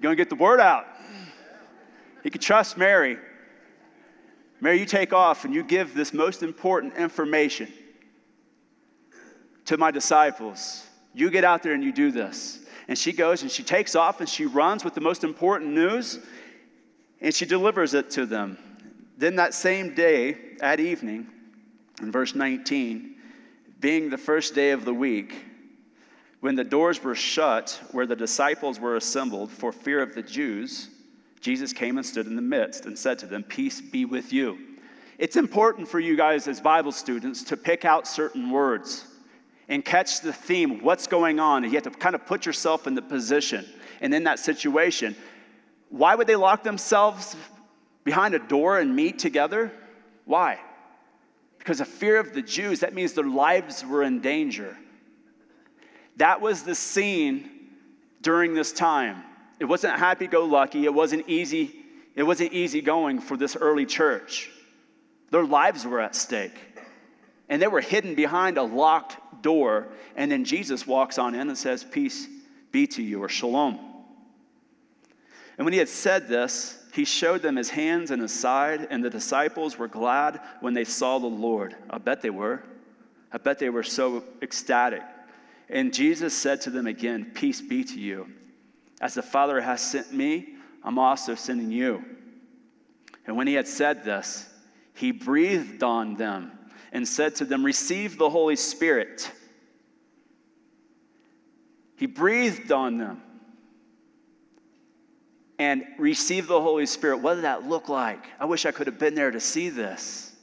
[0.00, 0.86] going to get the word out.
[2.24, 3.18] You can trust Mary.
[4.60, 7.72] Mary, you take off and you give this most important information
[9.64, 10.86] to my disciples.
[11.14, 12.60] You get out there and you do this.
[12.88, 16.18] And she goes and she takes off and she runs with the most important news
[17.20, 18.58] and she delivers it to them.
[19.16, 21.26] Then that same day, at evening,
[22.00, 23.16] in verse 19,
[23.78, 25.44] being the first day of the week,
[26.40, 30.88] when the doors were shut where the disciples were assembled for fear of the Jews,
[31.40, 34.58] Jesus came and stood in the midst and said to them, Peace be with you.
[35.18, 39.06] It's important for you guys as Bible students to pick out certain words
[39.68, 41.62] and catch the theme, what's going on.
[41.62, 43.66] And you have to kind of put yourself in the position
[44.00, 45.14] and in that situation.
[45.90, 47.36] Why would they lock themselves
[48.04, 49.72] behind a door and meet together?
[50.24, 50.58] Why?
[51.58, 54.76] Because of fear of the Jews, that means their lives were in danger.
[56.16, 57.50] That was the scene
[58.22, 59.22] during this time.
[59.60, 61.84] It wasn't happy go lucky, it wasn't easy,
[62.16, 64.50] it wasn't easy going for this early church.
[65.30, 66.58] Their lives were at stake.
[67.48, 69.88] And they were hidden behind a locked door.
[70.16, 72.26] And then Jesus walks on in and says, Peace
[72.72, 73.78] be to you, or shalom.
[75.58, 79.04] And when he had said this, he showed them his hands and his side, and
[79.04, 81.76] the disciples were glad when they saw the Lord.
[81.88, 82.62] I bet they were.
[83.32, 85.02] I bet they were so ecstatic.
[85.68, 88.26] And Jesus said to them again, Peace be to you.
[89.00, 92.04] As the Father has sent me, I'm also sending you.
[93.26, 94.48] And when he had said this,
[94.94, 96.52] he breathed on them
[96.92, 99.30] and said to them, Receive the Holy Spirit.
[101.96, 103.22] He breathed on them
[105.58, 107.18] and received the Holy Spirit.
[107.18, 108.26] What did that look like?
[108.38, 110.34] I wish I could have been there to see this.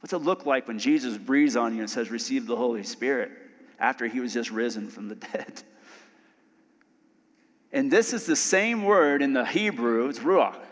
[0.00, 3.30] What's it look like when Jesus breathes on you and says, Receive the Holy Spirit
[3.78, 5.62] after he was just risen from the dead?
[7.74, 10.64] And this is the same word in the Hebrew, it's Ruach.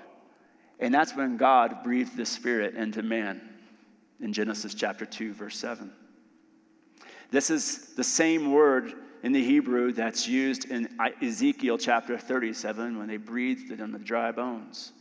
[0.78, 3.40] And that's when God breathed the Spirit into man
[4.20, 5.90] in Genesis chapter 2, verse 7.
[7.32, 8.92] This is the same word
[9.24, 13.98] in the Hebrew that's used in Ezekiel chapter 37 when they breathed it on the
[13.98, 14.92] dry bones,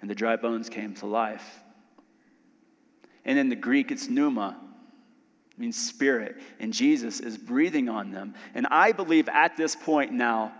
[0.00, 1.64] and the dry bones came to life.
[3.24, 4.60] And in the Greek, it's pneuma,
[5.56, 8.34] means spirit, and Jesus is breathing on them.
[8.54, 10.52] And I believe at this point now,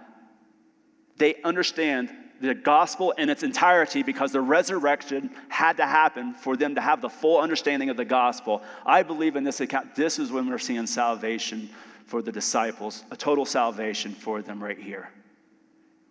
[1.18, 6.76] they understand the gospel in its entirety because the resurrection had to happen for them
[6.76, 8.62] to have the full understanding of the gospel.
[8.86, 11.70] I believe in this account, this is when we're seeing salvation
[12.06, 15.10] for the disciples, a total salvation for them right here.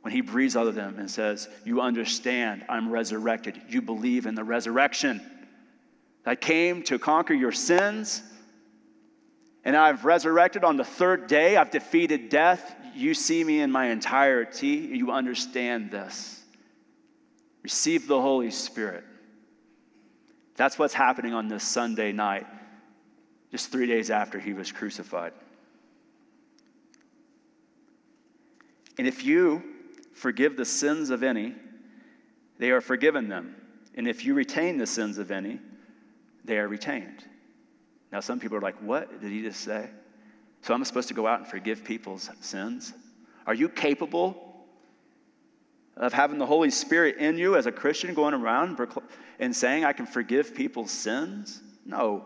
[0.02, 3.62] When he breathes out of them and says, You understand, I'm resurrected.
[3.67, 5.22] You believe in the resurrection.
[6.26, 8.22] I came to conquer your sins,
[9.63, 11.56] and I've resurrected on the third day.
[11.58, 12.76] I've defeated death.
[12.98, 14.68] You see me in my entirety.
[14.68, 16.44] You understand this.
[17.62, 19.04] Receive the Holy Spirit.
[20.56, 22.48] That's what's happening on this Sunday night,
[23.52, 25.34] just three days after he was crucified.
[28.98, 29.62] And if you
[30.14, 31.54] forgive the sins of any,
[32.58, 33.56] they are forgiven them.
[33.94, 35.60] And if you retain the sins of any,
[36.46, 37.24] they are retained.
[38.12, 39.88] Now, some people are like, What did he just say?
[40.62, 42.93] So I'm supposed to go out and forgive people's sins?
[43.46, 44.65] Are you capable
[45.96, 48.80] of having the Holy Spirit in you as a Christian going around
[49.39, 51.62] and saying, I can forgive people's sins?
[51.86, 52.26] No.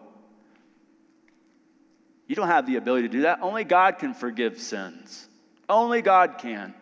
[2.28, 3.40] You don't have the ability to do that.
[3.42, 5.28] Only God can forgive sins.
[5.70, 6.74] Only God can.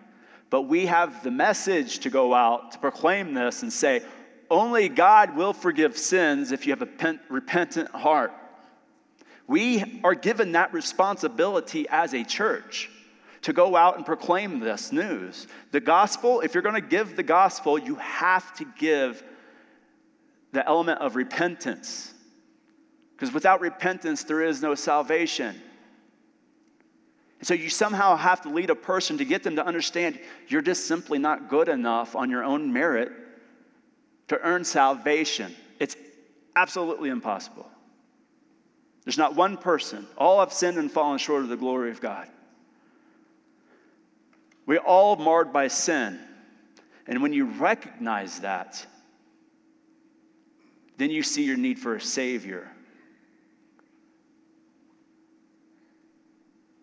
[0.50, 4.02] But we have the message to go out to proclaim this and say,
[4.50, 8.34] only God will forgive sins if you have a repentant heart.
[9.50, 12.88] We are given that responsibility as a church
[13.42, 15.48] to go out and proclaim this news.
[15.72, 19.24] The gospel, if you're going to give the gospel, you have to give
[20.52, 22.14] the element of repentance.
[23.16, 25.60] Because without repentance, there is no salvation.
[27.40, 30.62] And so you somehow have to lead a person to get them to understand you're
[30.62, 33.12] just simply not good enough on your own merit
[34.28, 35.56] to earn salvation.
[35.80, 35.96] It's
[36.56, 37.68] absolutely impossible.
[39.06, 40.08] There's not one person.
[40.18, 42.28] All have sinned and fallen short of the glory of God.
[44.66, 46.20] We're all marred by sin.
[47.08, 48.86] And when you recognize that,
[50.98, 52.70] then you see your need for a Savior.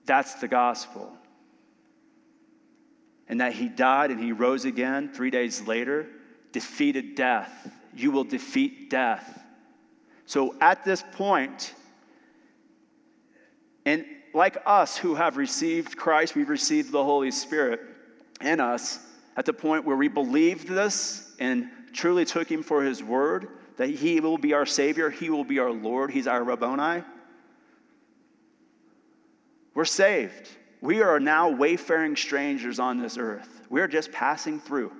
[0.04, 1.12] That's the gospel.
[3.28, 6.08] And that He died and He rose again three days later,
[6.50, 7.70] defeated death.
[7.94, 9.44] You will defeat death.
[10.24, 11.72] So at this point,
[13.86, 17.80] and like us who have received Christ, we've received the Holy Spirit
[18.42, 18.98] in us
[19.36, 23.88] at the point where we believed this and truly took Him for His word, that
[23.88, 27.04] He will be our Savior, He will be our Lord, He's our Rabboni.
[29.72, 30.48] We're saved.
[30.80, 33.62] We are now wayfaring strangers on this earth.
[33.70, 34.92] We're just passing through.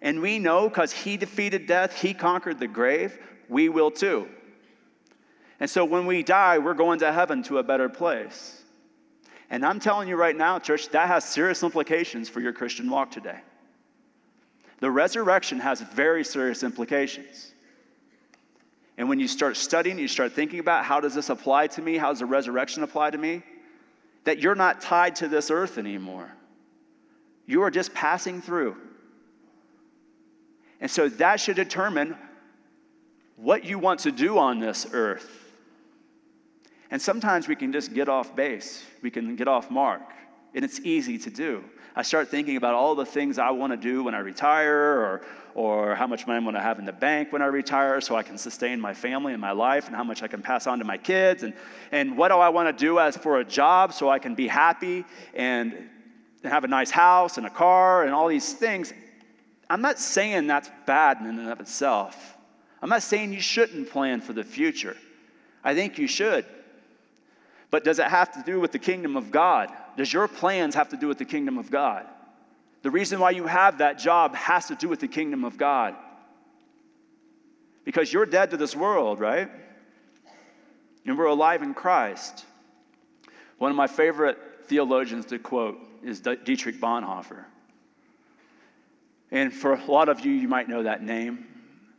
[0.00, 4.28] And we know because He defeated death, He conquered the grave, we will too.
[5.60, 8.62] And so when we die, we're going to heaven to a better place.
[9.50, 13.10] And I'm telling you right now, church, that has serious implications for your Christian walk
[13.10, 13.40] today.
[14.78, 17.52] The resurrection has very serious implications.
[18.96, 21.98] And when you start studying, you start thinking about how does this apply to me?
[21.98, 23.42] How does the resurrection apply to me?
[24.24, 26.30] That you're not tied to this earth anymore.
[27.46, 28.76] You are just passing through.
[30.80, 32.16] And so that should determine
[33.36, 35.39] what you want to do on this earth.
[36.90, 40.02] And sometimes we can just get off base, we can get off mark,
[40.54, 41.64] and it's easy to do.
[41.94, 45.22] I start thinking about all the things I want to do when I retire, or,
[45.54, 48.16] or how much money I want to have in the bank when I retire so
[48.16, 50.78] I can sustain my family and my life, and how much I can pass on
[50.78, 51.54] to my kids, and,
[51.92, 54.48] and what do I want to do as for a job so I can be
[54.48, 55.88] happy and
[56.44, 58.92] have a nice house and a car and all these things.
[59.68, 62.36] I'm not saying that's bad in and of itself.
[62.82, 64.96] I'm not saying you shouldn't plan for the future.
[65.62, 66.46] I think you should.
[67.70, 69.72] But does it have to do with the kingdom of God?
[69.96, 72.06] Does your plans have to do with the kingdom of God?
[72.82, 75.94] The reason why you have that job has to do with the kingdom of God.
[77.84, 79.50] Because you're dead to this world, right?
[81.06, 82.44] And we're alive in Christ.
[83.58, 87.44] One of my favorite theologians to quote is Dietrich Bonhoeffer.
[89.30, 91.46] And for a lot of you, you might know that name.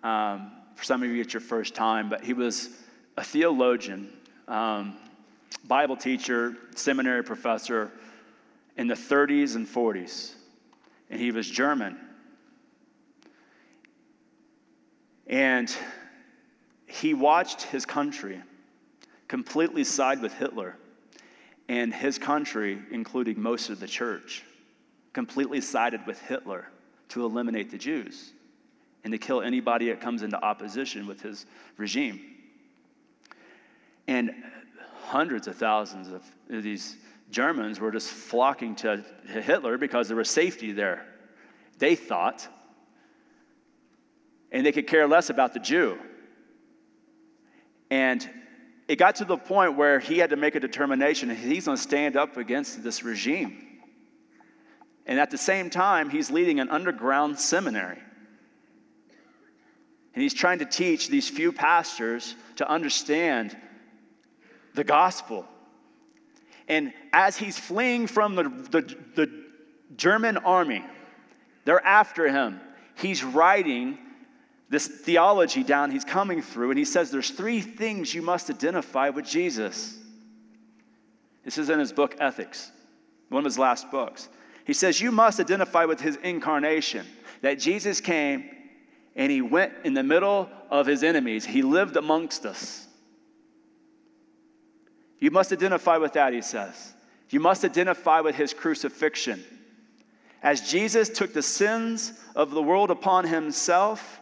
[0.04, 2.70] Um, for some of you, it's your first time, but he was
[3.16, 4.12] a theologian.
[4.48, 4.98] Um,
[5.66, 7.92] Bible teacher, seminary professor
[8.78, 10.34] in the 30s and 40s,
[11.10, 11.98] and he was German.
[15.28, 15.74] And
[16.86, 18.42] he watched his country
[19.28, 20.76] completely side with Hitler,
[21.70, 24.44] and his country, including most of the church,
[25.14, 26.68] completely sided with Hitler
[27.10, 28.34] to eliminate the Jews
[29.06, 31.46] and to kill anybody that comes into opposition with his
[31.78, 32.20] regime.
[34.08, 34.32] And
[35.12, 36.96] hundreds of thousands of these
[37.32, 41.06] Germans were just flocking to Hitler because there was safety there,
[41.80, 42.48] they thought.
[44.54, 45.98] And they could care less about the Jew.
[47.90, 48.28] And
[48.88, 51.84] it got to the point where he had to make a determination he's going to
[51.84, 53.68] stand up against this regime.
[55.06, 58.00] And at the same time, he's leading an underground seminary.
[60.14, 63.58] And he's trying to teach these few pastors to understand
[64.74, 65.46] the gospel.
[66.68, 69.44] And as he's fleeing from the, the, the
[69.98, 70.86] German army,
[71.66, 72.60] they're after him.
[72.96, 73.98] He's writing
[74.70, 79.10] this theology down he's coming through, and he says there's three things you must identify
[79.10, 79.98] with Jesus.
[81.44, 82.72] This is in his book, Ethics,
[83.30, 84.30] one of his last books.
[84.66, 87.06] He says, You must identify with his incarnation,
[87.42, 88.50] that Jesus came
[89.16, 92.88] and he went in the middle of his enemies, he lived amongst us.
[95.22, 96.94] You must identify with that, he says.
[97.30, 99.42] You must identify with his crucifixion.
[100.44, 104.20] As Jesus took the sins of the world upon himself,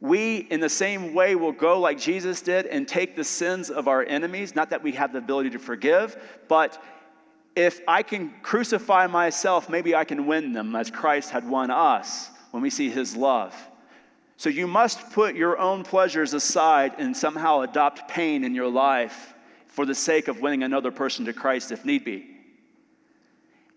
[0.00, 3.86] we, in the same way, will go like Jesus did and take the sins of
[3.86, 4.56] our enemies.
[4.56, 6.16] Not that we have the ability to forgive,
[6.48, 6.82] but
[7.54, 12.30] if I can crucify myself, maybe I can win them as Christ had won us
[12.50, 13.54] when we see his love.
[14.38, 19.34] So you must put your own pleasures aside and somehow adopt pain in your life
[19.72, 22.28] for the sake of winning another person to Christ if need be.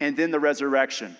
[0.01, 1.15] And then the resurrection.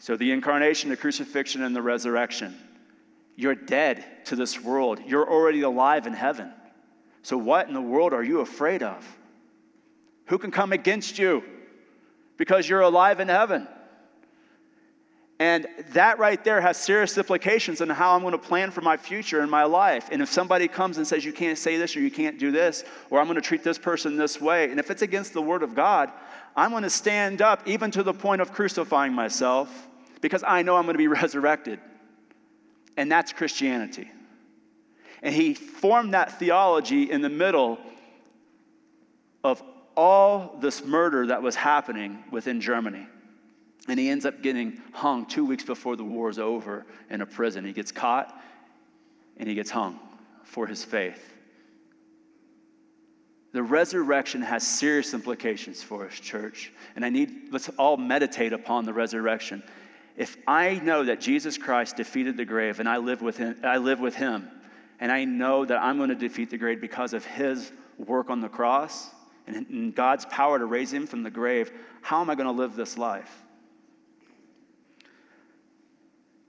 [0.00, 2.56] So, the incarnation, the crucifixion, and the resurrection.
[3.36, 5.00] You're dead to this world.
[5.06, 6.52] You're already alive in heaven.
[7.22, 9.06] So, what in the world are you afraid of?
[10.26, 11.44] Who can come against you?
[12.36, 13.68] Because you're alive in heaven.
[15.40, 18.96] And that right there has serious implications on how I'm going to plan for my
[18.96, 20.08] future and my life.
[20.12, 22.84] And if somebody comes and says, you can't say this or you can't do this,
[23.10, 25.64] or I'm going to treat this person this way, and if it's against the word
[25.64, 26.12] of God,
[26.54, 29.88] I'm going to stand up even to the point of crucifying myself
[30.20, 31.80] because I know I'm going to be resurrected.
[32.96, 34.08] And that's Christianity.
[35.20, 37.78] And he formed that theology in the middle
[39.42, 39.62] of
[39.96, 43.06] all this murder that was happening within Germany.
[43.88, 47.26] And he ends up getting hung two weeks before the war is over in a
[47.26, 47.64] prison.
[47.64, 48.40] He gets caught
[49.36, 49.98] and he gets hung
[50.42, 51.34] for his faith.
[53.52, 56.72] The resurrection has serious implications for us, church.
[56.96, 59.62] And I need, let's all meditate upon the resurrection.
[60.16, 63.76] If I know that Jesus Christ defeated the grave and I live with him, I
[63.76, 64.48] live with him,
[64.98, 68.40] and I know that I'm going to defeat the grave because of his work on
[68.40, 69.10] the cross
[69.46, 71.70] and God's power to raise him from the grave,
[72.00, 73.43] how am I going to live this life?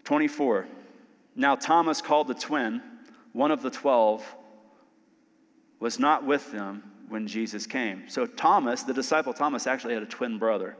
[0.06, 0.68] 24.
[1.36, 2.82] Now Thomas, called the twin,
[3.34, 4.24] one of the twelve,
[5.80, 8.08] was not with them when Jesus came.
[8.08, 10.78] So Thomas, the disciple Thomas, actually had a twin brother.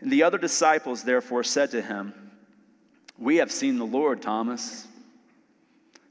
[0.00, 2.12] And the other disciples therefore said to him,
[3.18, 4.86] We have seen the Lord, Thomas.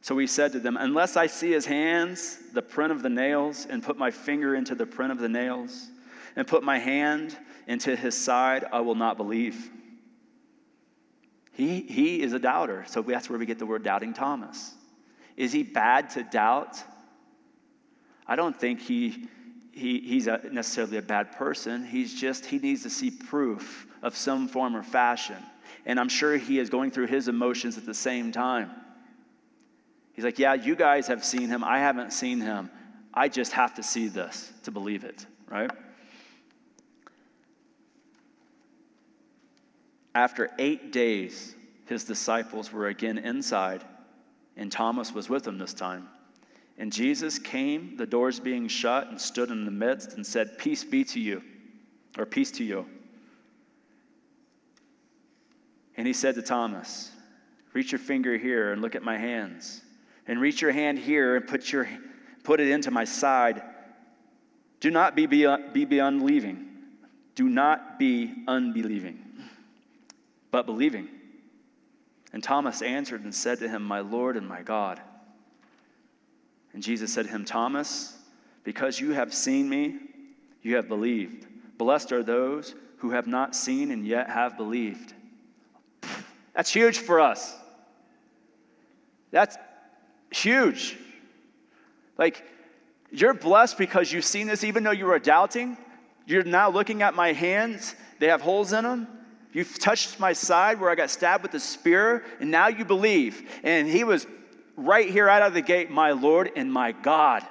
[0.02, 3.68] So he said to them, Unless I see his hands, the print of the nails,
[3.70, 5.90] and put my finger into the print of the nails,
[6.36, 7.38] and put my hand
[7.68, 9.70] into his side, I will not believe.
[11.56, 12.84] He, he is a doubter.
[12.88, 14.74] So that's where we get the word doubting Thomas.
[15.38, 16.78] Is he bad to doubt?
[18.28, 19.28] I don't think he,
[19.72, 21.86] he, he's a, necessarily a bad person.
[21.86, 25.38] He's just, he needs to see proof of some form or fashion.
[25.86, 28.72] And I'm sure he is going through his emotions at the same time.
[30.14, 31.64] He's like, Yeah, you guys have seen him.
[31.64, 32.70] I haven't seen him.
[33.14, 35.72] I just have to see this to believe it, right?
[40.16, 41.56] After eight days,
[41.88, 43.84] his disciples were again inside,
[44.56, 46.08] and Thomas was with them this time.
[46.78, 50.86] And Jesus came, the doors being shut, and stood in the midst and said, Peace
[50.86, 51.44] be to you,
[52.18, 52.86] or peace to you.
[55.98, 57.12] And he said to Thomas,
[57.74, 59.82] Reach your finger here and look at my hands.
[60.28, 61.90] And reach your hand here and put, your,
[62.44, 63.62] put it into my side.
[64.80, 66.68] Do not be, be, be unbelieving.
[67.36, 69.25] Do not be unbelieving
[70.56, 71.10] but believing.
[72.32, 75.02] And Thomas answered and said to him, My Lord and my God.
[76.72, 78.18] And Jesus said to him, Thomas,
[78.64, 79.98] because you have seen me,
[80.62, 81.46] you have believed.
[81.78, 85.14] Blessed are those who have not seen and yet have believed.
[86.54, 87.54] That's huge for us.
[89.32, 89.58] That's
[90.32, 90.98] huge.
[92.18, 92.46] Like,
[93.12, 95.76] you're blessed because you've seen this, even though you were doubting.
[96.26, 99.10] You're now looking at my hands, they have holes in them.
[99.56, 103.50] You've touched my side where I got stabbed with a spear, and now you believe.
[103.64, 104.28] And he was
[104.76, 107.42] right here out of the gate, my Lord and my God.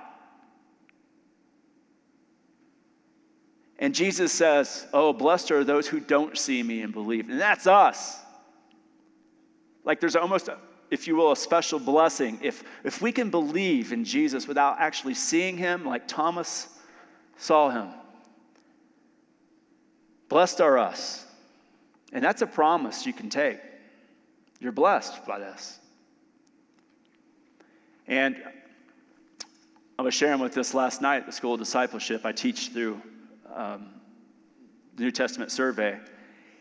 [3.78, 7.30] And Jesus says, Oh, blessed are those who don't see me and believe.
[7.30, 8.20] And that's us.
[9.82, 10.50] Like there's almost,
[10.90, 12.38] if you will, a special blessing.
[12.42, 16.68] If, if we can believe in Jesus without actually seeing him, like Thomas
[17.38, 17.88] saw him,
[20.28, 21.23] blessed are us.
[22.14, 23.58] And that's a promise you can take.
[24.60, 25.80] You're blessed by this.
[28.06, 28.36] And
[29.98, 32.24] I was sharing with this last night at the School of Discipleship.
[32.24, 33.02] I teach through
[33.52, 33.88] um,
[34.94, 35.98] the New Testament survey.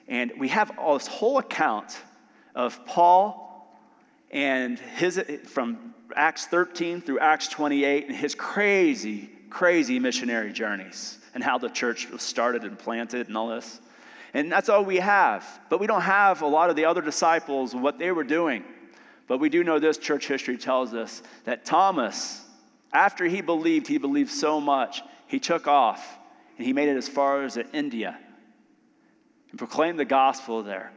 [0.07, 1.97] And we have all this whole account
[2.55, 3.79] of Paul
[4.31, 11.43] and his, from Acts 13 through Acts 28, and his crazy, crazy missionary journeys and
[11.43, 13.79] how the church was started and planted and all this.
[14.33, 15.45] And that's all we have.
[15.69, 18.63] But we don't have a lot of the other disciples, what they were doing.
[19.27, 22.41] But we do know this church history tells us that Thomas,
[22.91, 26.17] after he believed, he believed so much, he took off
[26.57, 28.17] and he made it as far as India
[29.51, 30.91] and proclaimed the gospel there.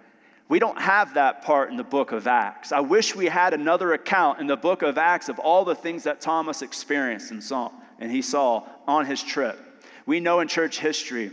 [0.49, 2.70] We don't have that part in the book of Acts.
[2.72, 6.05] I wish we had another account in the book of Acts of all the things
[6.05, 9.59] that Thomas experienced and saw and he saw on his trip.
[10.05, 11.32] We know in church history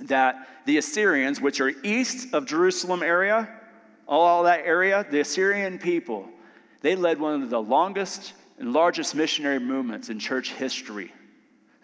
[0.00, 3.48] that the Assyrians, which are east of Jerusalem area,
[4.06, 6.28] all that area, the Assyrian people,
[6.80, 11.12] they led one of the longest and largest missionary movements in church history.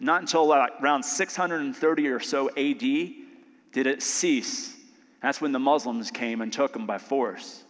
[0.01, 4.77] Not until around 630 or so AD did it cease.
[5.23, 7.65] That's when the Muslims came and took them by force.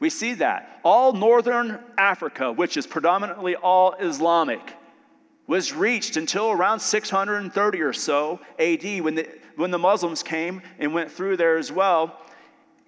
[0.00, 0.80] We see that.
[0.82, 4.74] All northern Africa, which is predominantly all Islamic,
[5.46, 10.92] was reached until around 630 or so AD when the when the Muslims came and
[10.94, 12.20] went through there as well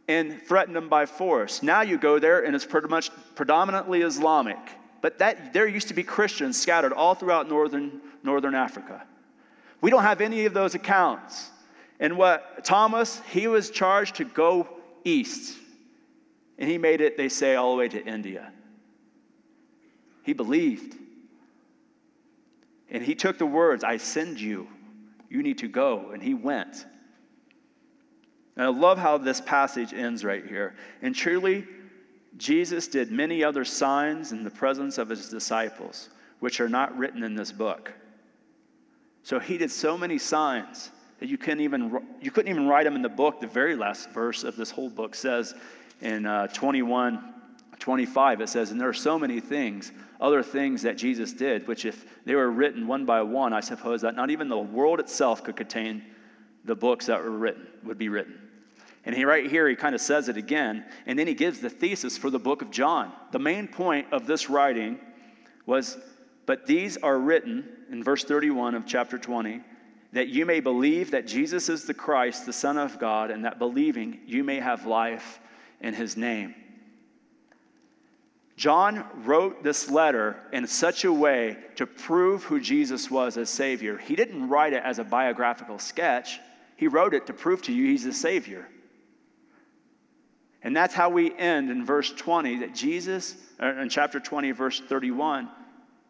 [0.09, 1.63] and threatened them by force.
[1.63, 4.59] Now you go there and it's pretty much predominantly Islamic.
[5.01, 9.05] But that, there used to be Christians scattered all throughout northern, northern Africa.
[9.81, 11.51] We don't have any of those accounts.
[12.01, 14.69] And what Thomas, he was charged to go
[15.05, 15.57] east.
[16.59, 18.53] And he made it, they say, all the way to India.
[20.23, 20.97] He believed.
[22.91, 24.69] And he took the words, I send you.
[25.29, 26.11] You need to go.
[26.13, 26.87] And he went.
[28.57, 30.75] And I love how this passage ends right here.
[31.03, 31.67] And truly,
[32.37, 36.09] Jesus did many other signs in the presence of his disciples,
[36.41, 37.93] which are not written in this book.
[39.23, 42.95] So he did so many signs that you couldn't even, you couldn't even write them
[42.95, 43.41] in the book.
[43.41, 45.55] The very last verse of this whole book says
[46.01, 47.35] in uh, 21,
[47.79, 51.85] 25, it says, And there are so many things, other things that Jesus did, which
[51.85, 55.45] if they were written one by one, I suppose that not even the world itself
[55.45, 56.03] could contain
[56.65, 58.41] the books that were written, would be written.
[59.05, 60.85] And he, right here, he kind of says it again.
[61.07, 63.13] And then he gives the thesis for the book of John.
[63.31, 64.99] The main point of this writing
[65.65, 65.97] was,
[66.45, 69.61] But these are written, in verse 31 of chapter 20,
[70.13, 73.61] that you may believe that Jesus is the Christ, the Son of God, and that
[73.61, 75.41] believing you may have life
[75.81, 76.55] in his name.
[78.57, 83.99] John wrote this letter in such a way to prove who Jesus was as Savior.
[83.99, 86.41] He didn't write it as a biographical sketch,
[86.77, 88.67] he wrote it to prove to you he's the Savior.
[90.63, 95.49] And that's how we end in verse 20 that Jesus, in chapter 20, verse 31,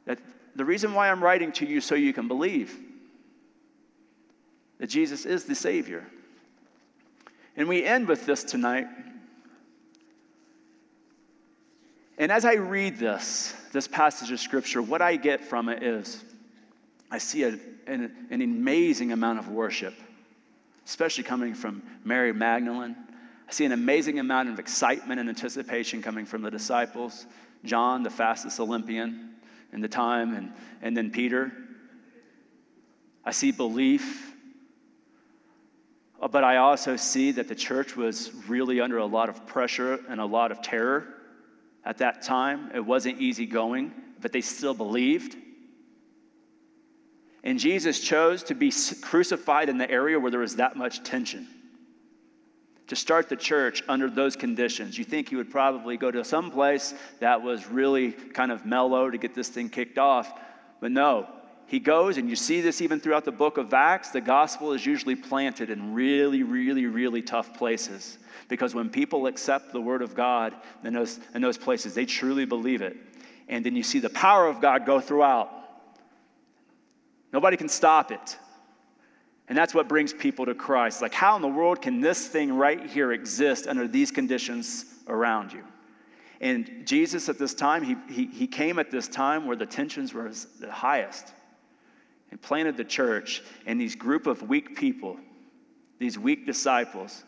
[0.07, 0.19] that
[0.55, 2.79] the reason why I'm writing to you so you can believe
[4.79, 6.07] that Jesus is the Savior.
[7.57, 8.87] And we end with this tonight.
[12.19, 16.25] And as I read this, this passage of Scripture, what I get from it is
[17.11, 19.95] I see a, an, an amazing amount of worship,
[20.85, 22.97] especially coming from Mary Magdalene
[23.49, 27.27] I see an amazing amount of excitement and anticipation coming from the disciples.
[27.65, 29.35] John, the fastest Olympian
[29.73, 30.53] in the time, and,
[30.83, 31.53] and then Peter.
[33.25, 34.33] I see belief,
[36.21, 40.21] but I also see that the church was really under a lot of pressure and
[40.21, 41.07] a lot of terror
[41.87, 42.71] at that time.
[42.75, 45.37] It wasn't easy going, but they still believed.
[47.45, 51.47] And Jesus chose to be crucified in the area where there was that much tension
[52.89, 54.99] to start the church under those conditions.
[54.99, 59.11] You think he would probably go to some place that was really kind of mellow
[59.11, 60.41] to get this thing kicked off.
[60.81, 61.29] But no,
[61.67, 64.11] he goes, and you see this even throughout the book of Acts.
[64.11, 68.19] The gospel is usually planted in really, really, really tough places.
[68.49, 72.45] Because when people accept the word of God in those, in those places, they truly
[72.45, 72.97] believe it.
[73.49, 75.51] And then you see the power of God go throughout.
[77.33, 78.39] Nobody can stop it.
[79.49, 81.03] And that's what brings people to Christ.
[81.03, 85.53] Like, how in the world can this thing right here exist under these conditions around
[85.53, 85.63] you?
[86.41, 90.13] And Jesus at this time, he, he, he came at this time where the tensions
[90.13, 90.31] were
[90.61, 91.33] the highest
[92.31, 93.43] and planted the church.
[93.67, 95.17] And these group of weak people,
[95.99, 97.25] these weak disciples,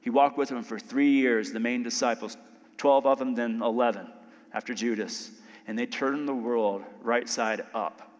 [0.00, 2.36] he walked with them for three years, the main disciples,
[2.76, 4.06] 12 of them, then 11
[4.52, 5.32] after Judas.
[5.66, 8.10] And they turned the world right side up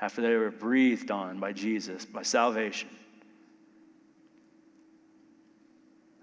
[0.00, 2.88] after they were breathed on by Jesus, by salvation.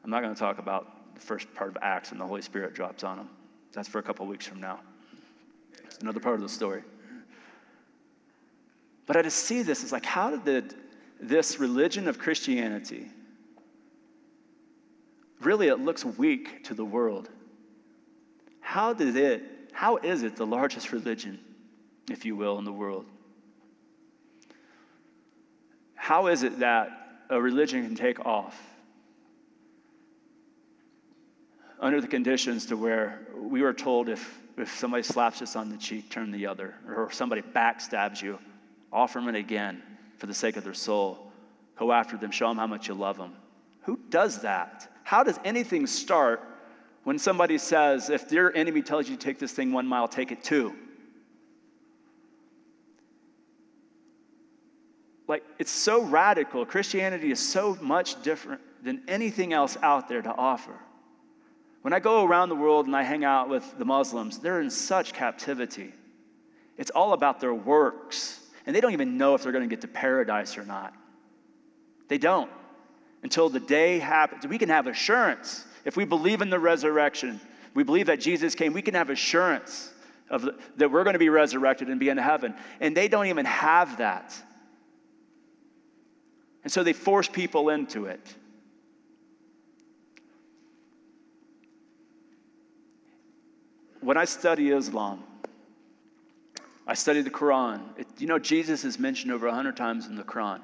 [0.04, 2.74] I'm not going to talk about the first part of Acts and the Holy Spirit
[2.74, 3.30] drops on them.
[3.72, 4.80] That's for a couple weeks from now.
[5.86, 6.84] It's another part of the story.
[9.06, 10.76] But I just see this, it's like, how did
[11.20, 13.10] this religion of Christianity
[15.46, 17.30] really it looks weak to the world?
[18.60, 21.40] How did it, how is it the largest religion,
[22.10, 23.06] if you will, in the world?
[25.96, 26.90] How is it that
[27.30, 28.62] a religion can take off
[31.80, 35.78] under the conditions to where we were told if, if somebody slaps us on the
[35.78, 38.40] cheek, turn the other, or somebody backstabs you,
[38.92, 39.82] offer them it again
[40.18, 41.32] for the sake of their soul.
[41.76, 43.34] Go after them, show them how much you love them.
[43.82, 44.88] Who does that?
[45.04, 46.42] How does anything start
[47.04, 50.32] when somebody says, if your enemy tells you to take this thing one mile, take
[50.32, 50.74] it two?
[55.28, 56.66] like it's so radical.
[56.66, 60.74] Christianity is so much different than anything else out there to offer.
[61.82, 64.70] When I go around the world and I hang out with the Muslims, they're in
[64.70, 65.92] such captivity.
[66.78, 69.82] It's all about their works, and they don't even know if they're going to get
[69.82, 70.94] to paradise or not.
[72.08, 72.50] They don't
[73.24, 74.46] until the day happens.
[74.46, 77.40] We can have assurance if we believe in the resurrection.
[77.74, 78.74] We believe that Jesus came.
[78.74, 79.92] We can have assurance
[80.30, 82.54] of the, that we're going to be resurrected and be in heaven.
[82.80, 84.36] And they don't even have that.
[86.64, 88.36] And so they force people into it.
[94.00, 95.24] When I study Islam,
[96.86, 97.82] I study the Quran.
[97.98, 100.60] It, you know, Jesus is mentioned over 100 times in the Quran,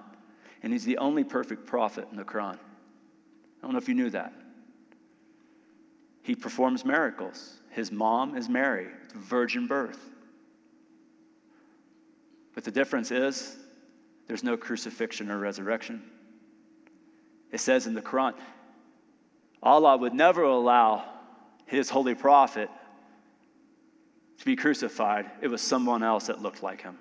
[0.62, 2.56] and he's the only perfect prophet in the Quran.
[2.56, 4.34] I don't know if you knew that.
[6.22, 7.60] He performs miracles.
[7.70, 10.00] His mom is Mary, virgin birth.
[12.54, 13.58] But the difference is
[14.28, 16.04] there's no crucifixion or resurrection.
[17.52, 18.34] It says in the Quran,
[19.62, 21.06] Allah would never allow
[21.66, 22.70] his holy prophet
[24.38, 25.30] to be crucified.
[25.42, 26.98] It was someone else that looked like him.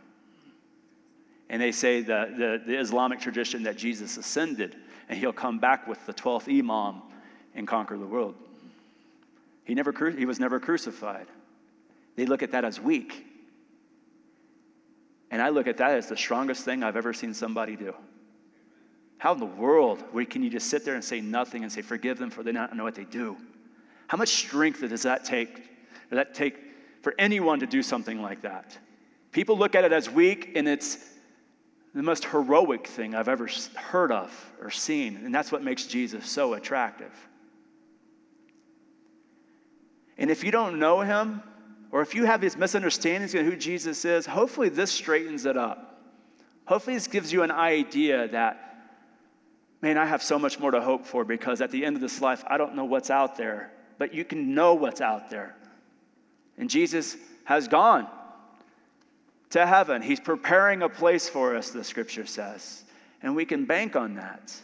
[1.50, 4.76] And they say that the, the Islamic tradition that Jesus ascended
[5.08, 7.02] and he'll come back with the 12th Imam
[7.54, 8.34] and conquer the world.
[9.64, 11.26] He, never, he was never crucified.
[12.16, 13.26] They look at that as weak.
[15.30, 17.94] And I look at that as the strongest thing I've ever seen somebody do.
[19.18, 22.18] How in the world can you just sit there and say nothing and say, forgive
[22.18, 23.36] them for they not know what they do?
[24.06, 25.56] How much strength does that take?
[25.56, 26.56] Does that take
[27.02, 28.78] for anyone to do something like that?
[29.32, 30.98] People look at it as weak, and it's
[31.94, 35.16] the most heroic thing I've ever heard of or seen.
[35.24, 37.12] And that's what makes Jesus so attractive.
[40.16, 41.42] And if you don't know him,
[41.90, 46.02] or if you have these misunderstandings of who Jesus is, hopefully this straightens it up.
[46.66, 48.92] Hopefully this gives you an idea that,
[49.80, 52.20] man, I have so much more to hope for because at the end of this
[52.20, 55.56] life, I don't know what's out there, but you can know what's out there.
[56.58, 58.06] And Jesus has gone
[59.50, 60.02] to heaven.
[60.02, 62.84] He's preparing a place for us, the scripture says.
[63.22, 64.54] And we can bank on that.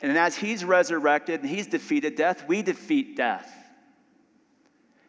[0.00, 3.52] And as he's resurrected and he's defeated death, we defeat death.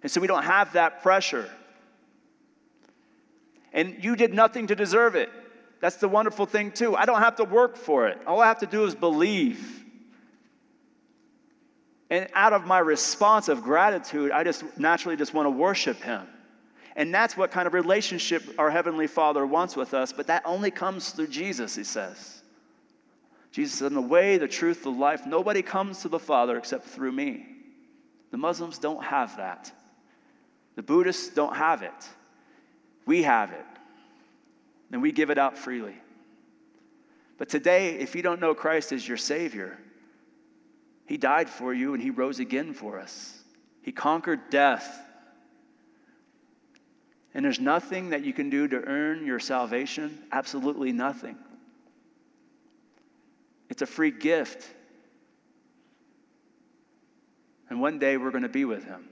[0.01, 1.49] And so we don't have that pressure.
[3.71, 5.30] And you did nothing to deserve it.
[5.80, 6.95] That's the wonderful thing, too.
[6.95, 8.19] I don't have to work for it.
[8.25, 9.84] All I have to do is believe.
[12.09, 16.27] And out of my response of gratitude, I just naturally just want to worship him.
[16.99, 20.69] And that's what kind of relationship our Heavenly Father wants with us, but that only
[20.69, 22.43] comes through Jesus, he says.
[23.53, 26.83] Jesus said, In the way, the truth, the life, nobody comes to the Father except
[26.83, 27.45] through me.
[28.31, 29.71] The Muslims don't have that.
[30.75, 32.09] The Buddhists don't have it.
[33.05, 33.65] We have it.
[34.91, 35.95] And we give it out freely.
[37.37, 39.79] But today, if you don't know Christ as your Savior,
[41.05, 43.41] He died for you and He rose again for us.
[43.83, 45.05] He conquered death
[47.39, 51.37] and there's nothing that you can do to earn your salvation, absolutely nothing.
[53.69, 54.69] It's a free gift.
[57.69, 59.07] And one day we're going to be with him.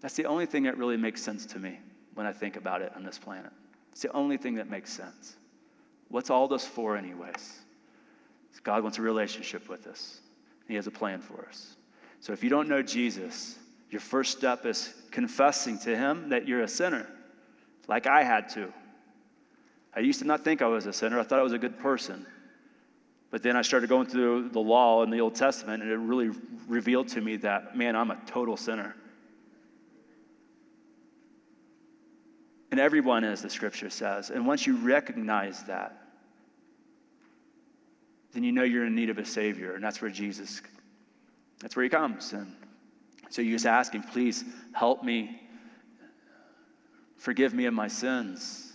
[0.00, 1.78] That's the only thing that really makes sense to me
[2.14, 3.52] when I think about it on this planet.
[3.92, 5.36] It's the only thing that makes sense.
[6.08, 7.60] What's all this for, anyways?
[8.62, 10.22] God wants a relationship with us,
[10.66, 11.76] He has a plan for us.
[12.20, 13.58] So if you don't know Jesus,
[13.90, 17.06] your first step is confessing to Him that you're a sinner,
[17.88, 18.72] like I had to.
[19.94, 21.78] I used to not think I was a sinner, I thought I was a good
[21.78, 22.26] person.
[23.30, 26.30] But then I started going through the law in the Old Testament, and it really
[26.66, 28.96] revealed to me that, man, I'm a total sinner.
[32.72, 34.30] And everyone is, the scripture says.
[34.30, 35.96] And once you recognize that,
[38.32, 40.60] then you know you're in need of a Savior, and that's where Jesus,
[41.60, 42.32] that's where He comes.
[42.32, 42.54] And
[43.30, 45.40] so you just ask Him, please help me,
[47.16, 48.66] forgive me of my sins.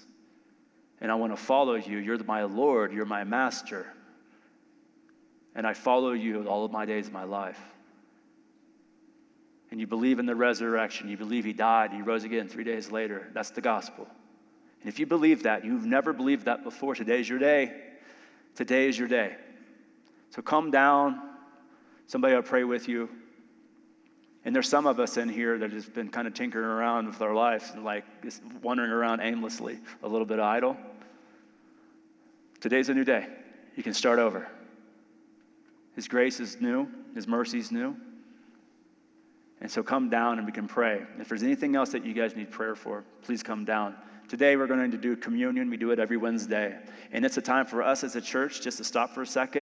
[1.02, 1.98] And I want to follow you.
[1.98, 3.86] You're my Lord, you're my master.
[5.54, 7.60] And I follow you all of my days of my life.
[9.72, 12.92] And you believe in the resurrection, you believe He died, He rose again three days
[12.92, 13.30] later.
[13.34, 14.08] That's the gospel.
[14.80, 17.74] And if you believe that, you've never believed that before, today's your day.
[18.56, 19.36] Today is your day.
[20.30, 21.20] So come down.
[22.08, 23.10] Somebody will pray with you.
[24.46, 27.20] And there's some of us in here that has been kind of tinkering around with
[27.22, 30.78] our lives and like just wandering around aimlessly, a little bit idle.
[32.62, 33.28] Today's a new day.
[33.76, 34.48] You can start over.
[35.96, 37.96] His grace is new, His mercy is new.
[39.62, 41.02] And so come down and we can pray.
[41.18, 43.96] If there's anything else that you guys need prayer for, please come down.
[44.28, 45.70] Today we're going to do communion.
[45.70, 46.78] We do it every Wednesday.
[47.12, 49.62] And it's a time for us as a church just to stop for a second